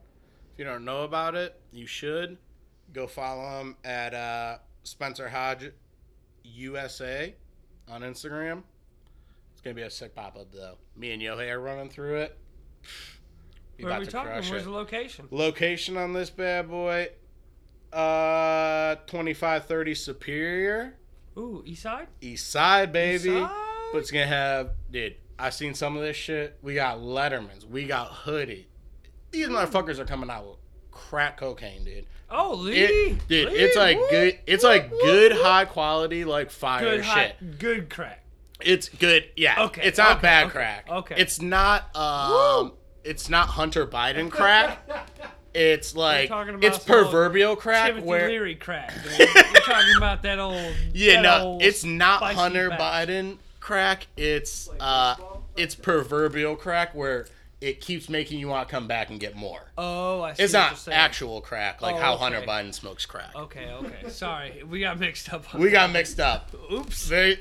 [0.53, 2.37] If you don't know about it, you should
[2.93, 5.71] go follow him at uh, Spencer Hodge
[6.45, 7.35] USA
[7.91, 8.65] on Instagram.
[9.53, 10.77] It's gonna be a sick pop up though.
[10.95, 12.39] Me and Yohei are running through it.
[13.81, 14.33] Where are we to talking?
[14.33, 14.65] Where's it.
[14.65, 15.29] the location?
[15.31, 17.09] Location on this bad boy,
[17.93, 20.95] uh, twenty five thirty Superior,
[21.37, 22.09] Ooh, East Side.
[22.21, 23.31] East Side, baby.
[23.31, 23.51] East Side?
[23.93, 25.17] But it's gonna have, dude.
[25.39, 26.57] I seen some of this shit.
[26.63, 27.67] We got Letterman's.
[27.67, 28.69] We got Hoodie.
[29.31, 30.57] These motherfuckers are coming out with
[30.91, 32.07] crack cocaine, dude.
[32.31, 32.79] Oh, Lee.
[32.81, 34.39] It, dude, Lee, it's like whoop, good.
[34.47, 35.43] It's whoop, like good, whoop.
[35.43, 37.13] high quality, like fire good, shit.
[37.13, 38.25] high, good crack.
[38.61, 39.27] It's good.
[39.37, 39.65] Yeah.
[39.65, 40.89] Okay, It's not okay, bad okay, crack.
[40.91, 41.15] okay.
[41.19, 41.95] It's not.
[41.95, 42.73] Um.
[43.07, 44.89] It's not Hunter Biden crack.
[45.55, 46.31] It's like
[46.63, 48.93] it's proverbial crack Timothy where Leary crack.
[49.19, 49.27] We're
[49.61, 50.75] talking about that old.
[50.93, 52.69] yeah that no old it's not Hunter.
[52.71, 55.17] Biden crack it's uh
[55.57, 57.27] it's proverbial crack where
[57.63, 59.63] it keeps making you want to come back and get more.
[59.79, 60.43] Oh, I see.
[60.43, 62.25] It's you're not actual crack like Oh, how okay.
[62.25, 63.35] Hunter Biden smokes crack.
[63.35, 64.11] Okay, okay.
[64.11, 65.55] Sorry, we got mixed up.
[65.55, 66.51] On We got mixed up.
[66.71, 67.07] Oops.
[67.09, 67.41] Very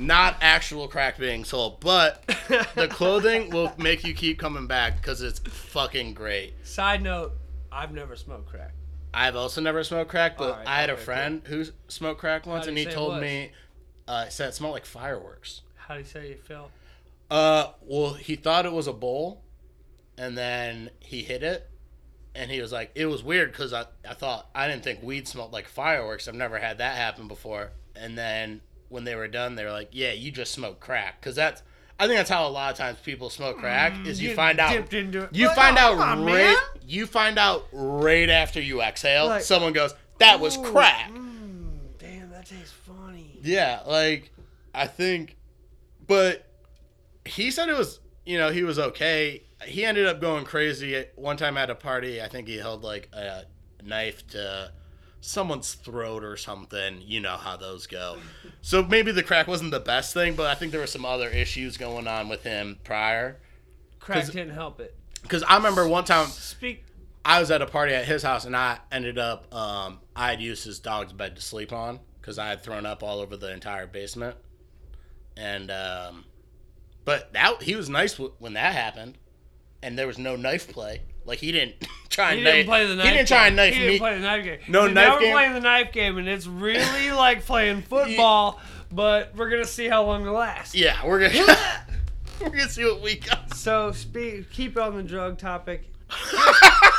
[0.00, 2.26] not actual crack being sold, but
[2.74, 6.54] the clothing will make you keep coming back because it's fucking great.
[6.66, 7.32] Side note:
[7.70, 8.72] I've never smoked crack.
[9.12, 12.46] I've also never smoked crack, but Alright, I had a okay, friend who smoked crack
[12.46, 13.50] once, and he it told me,
[14.06, 15.62] uh, he said it smelled like fireworks.
[15.74, 16.70] How do you say you felt?
[17.30, 19.42] Uh, well, he thought it was a bowl,
[20.16, 21.68] and then he hit it,
[22.34, 25.26] and he was like, it was weird because I, I thought I didn't think weed
[25.26, 26.28] smelled like fireworks.
[26.28, 27.72] I've never had that happen before.
[27.96, 31.34] And then when they were done, they were like, yeah, you just smoked crack because
[31.34, 31.62] that's
[31.98, 34.92] I think that's how a lot of times people smoke crack is you find out
[34.92, 36.56] you Like, find oh, out on, right man.
[36.86, 39.26] you find out right after you exhale.
[39.26, 41.68] Like, someone goes, "That was crack." mm,
[41.98, 43.38] damn, that tastes funny.
[43.42, 44.30] Yeah, like
[44.74, 45.36] I think,
[46.06, 46.46] but
[47.26, 49.42] he said it was, you know, he was okay.
[49.66, 52.22] He ended up going crazy one time at a party.
[52.22, 53.44] I think he held like a
[53.84, 54.72] knife to
[55.20, 57.00] someone's throat or something.
[57.02, 58.18] You know how those go.
[58.62, 61.30] So maybe the crack wasn't the best thing, but I think there were some other
[61.30, 63.38] issues going on with him prior.
[64.00, 64.94] Crack didn't help it.
[65.22, 66.84] Because I remember one time Speak.
[67.24, 70.42] I was at a party at his house and I ended up um, I had
[70.42, 73.50] used his dog's bed to sleep on because I had thrown up all over the
[73.50, 74.36] entire basement,
[75.36, 76.24] and um,
[77.04, 79.16] but that he was nice when that happened,
[79.82, 81.00] and there was no knife play.
[81.30, 81.76] Like he didn't
[82.10, 82.66] try He and didn't knife.
[82.66, 83.06] play the knife.
[83.06, 83.56] he didn't try and game.
[83.56, 83.86] knife he me.
[83.86, 84.58] Didn't play the knife game.
[84.68, 85.28] No See, knife now game?
[85.28, 88.60] We're playing the knife game, and it's really like playing football.
[88.92, 90.74] But we're gonna see how long it lasts.
[90.74, 91.56] yeah, we're gonna
[92.40, 93.54] we're gonna see what we got.
[93.54, 94.50] So speak.
[94.50, 95.86] Keep on the drug topic.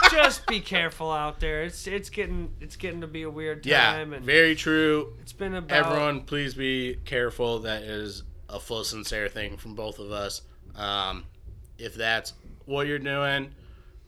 [0.10, 1.64] Just be careful out there.
[1.64, 5.14] It's it's getting it's getting to be a weird time, Yeah, and very true.
[5.22, 7.60] it's been about Everyone, please be careful.
[7.60, 10.42] That is a full sincere thing from both of us.
[10.76, 11.26] Um,
[11.78, 12.34] if that's
[12.66, 13.52] what you're doing,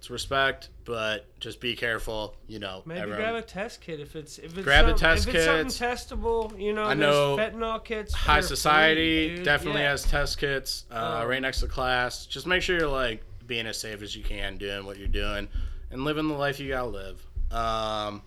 [0.03, 2.35] it's respect, but just be careful.
[2.49, 4.97] You know, Maybe everyone- grab a test kit if it's if it's Grab a some-
[4.99, 5.71] test if it's kit.
[5.79, 6.59] something testable.
[6.61, 8.13] You know, I know fentanyl kits.
[8.13, 9.91] High for free, Society definitely Yeah.
[9.91, 12.25] has test kits uh, Um, right next to class.
[12.25, 15.47] Just make sure you're like being as safe as you can, doing what you're doing,
[15.89, 17.25] and living the life you gotta live.
[17.49, 18.23] Um,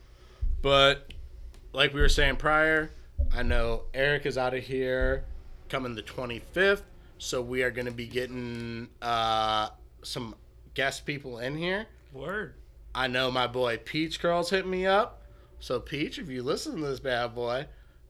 [0.62, 1.12] but
[1.74, 2.91] like we were saying prior,
[3.35, 5.24] I know Eric is out of here
[5.68, 6.85] coming the 25th,
[7.18, 9.68] so we are going to be getting uh,
[10.03, 10.35] some
[10.77, 11.87] guest people in here.
[12.12, 12.55] Word.
[12.95, 15.22] I know my boy Peach Girls hit me up.
[15.59, 17.66] So Peach, if you listen to this bad boy,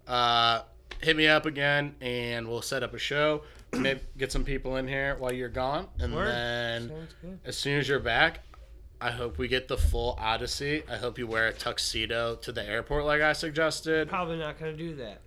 [0.06, 0.62] uh,
[1.00, 3.42] hit me up again and we'll set up a show.
[3.72, 6.28] Maybe get some people in here while you're gone, and Word.
[6.28, 7.08] then
[7.44, 8.40] as soon as you're back,
[9.00, 10.82] I hope we get the full Odyssey.
[10.90, 14.08] I hope you wear a tuxedo to the airport like I suggested.
[14.08, 15.20] Probably not gonna do that.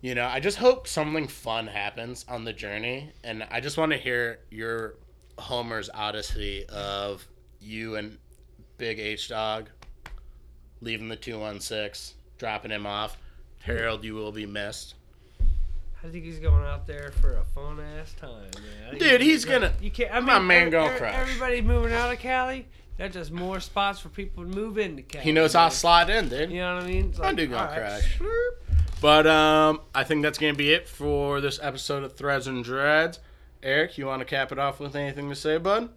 [0.00, 3.92] You know, I just hope something fun happens on the journey, and I just want
[3.92, 4.94] to hear your
[5.38, 7.26] Homer's Odyssey of
[7.60, 8.18] you and
[8.78, 9.68] Big H Dog
[10.80, 13.16] leaving the two one six, dropping him off.
[13.60, 14.94] Harold, you will be missed.
[16.02, 18.30] I think he's going out there for a fun ass time,
[18.88, 18.98] man.
[18.98, 20.10] Dude, he's gonna- You can't.
[20.12, 21.14] I mean, my man gonna crush.
[21.14, 22.66] Everybody moving out of Cali.
[22.96, 25.24] That's just more spots for people to move into Cali.
[25.24, 26.50] He knows how to slide in, dude.
[26.50, 27.10] You know what I mean?
[27.10, 28.20] It's I do gonna right, crash.
[29.02, 33.18] But um, I think that's gonna be it for this episode of Threads and Dreads.
[33.62, 35.90] Eric, you want to cap it off with anything to say, bud?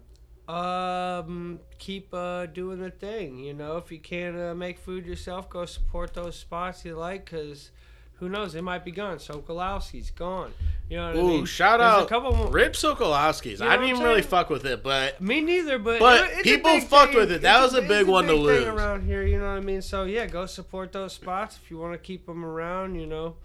[0.48, 3.38] Um, keep uh, doing the thing.
[3.38, 7.24] You know, if you can't uh, make food yourself, go support those spots you like,
[7.24, 7.70] cause
[8.18, 9.16] who knows, they might be gone.
[9.16, 10.52] Sokolowski's gone.
[10.88, 11.44] You know what I Ooh, mean?
[11.46, 12.50] shout There's out A couple more.
[12.50, 13.58] Rip Sokolowski's.
[13.60, 16.78] You know I didn't even really fuck with it, but Me neither, but But people
[16.80, 17.20] fucked thing.
[17.20, 17.40] with it.
[17.42, 18.66] That It's was a big one to big lose.
[18.66, 19.22] around here.
[19.24, 19.80] You know what I mean?
[19.80, 22.96] So yeah, go support those spots if you want to keep them around.
[22.96, 23.36] You know,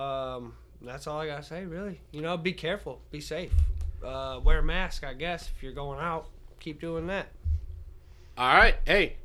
[0.00, 0.52] um,
[0.82, 1.64] that's all I gotta say.
[1.64, 3.52] Really, you know, be careful, be safe,
[4.04, 5.04] uh, wear a mask.
[5.04, 6.26] I guess if you're going out,
[6.60, 7.28] keep doing that.
[8.38, 8.76] All right.
[8.84, 9.16] Hey,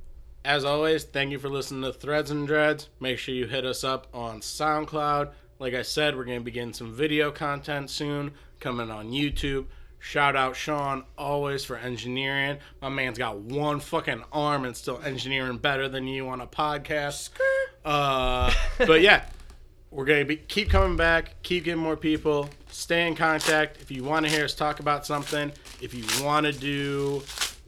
[0.45, 2.89] as always, thank you for listening to Threads and Dreads.
[2.99, 5.31] Make sure you hit us up on SoundCloud.
[5.59, 9.65] Like I said, we're going to be getting some video content soon coming on YouTube.
[9.99, 12.57] Shout out Sean always for engineering.
[12.81, 17.29] My man's got one fucking arm and still engineering better than you on a podcast.
[17.85, 19.25] Uh, but yeah,
[19.91, 23.81] we're gonna be keep coming back, keep getting more people, stay in contact.
[23.81, 27.21] If you want to hear us talk about something, if you want to do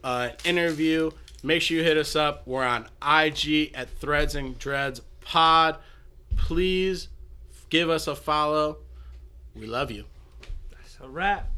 [0.03, 1.11] uh, an interview,
[1.43, 2.47] make sure you hit us up.
[2.47, 5.77] We're on IG at Threads and Dreads Pod.
[6.37, 7.09] Please
[7.69, 8.77] give us a follow.
[9.53, 10.05] We love you.
[10.71, 11.52] That's a wrap.